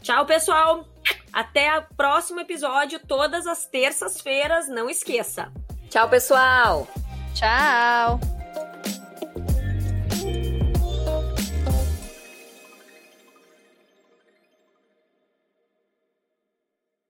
Tchau, 0.02 0.26
pessoal! 0.26 0.84
Até 1.32 1.78
o 1.78 1.82
próximo 1.96 2.40
episódio, 2.40 3.00
todas 3.06 3.46
as 3.46 3.66
terças-feiras, 3.66 4.68
não 4.68 4.88
esqueça. 4.88 5.52
Tchau, 5.88 6.08
pessoal! 6.08 6.88
Tchau! 7.34 8.39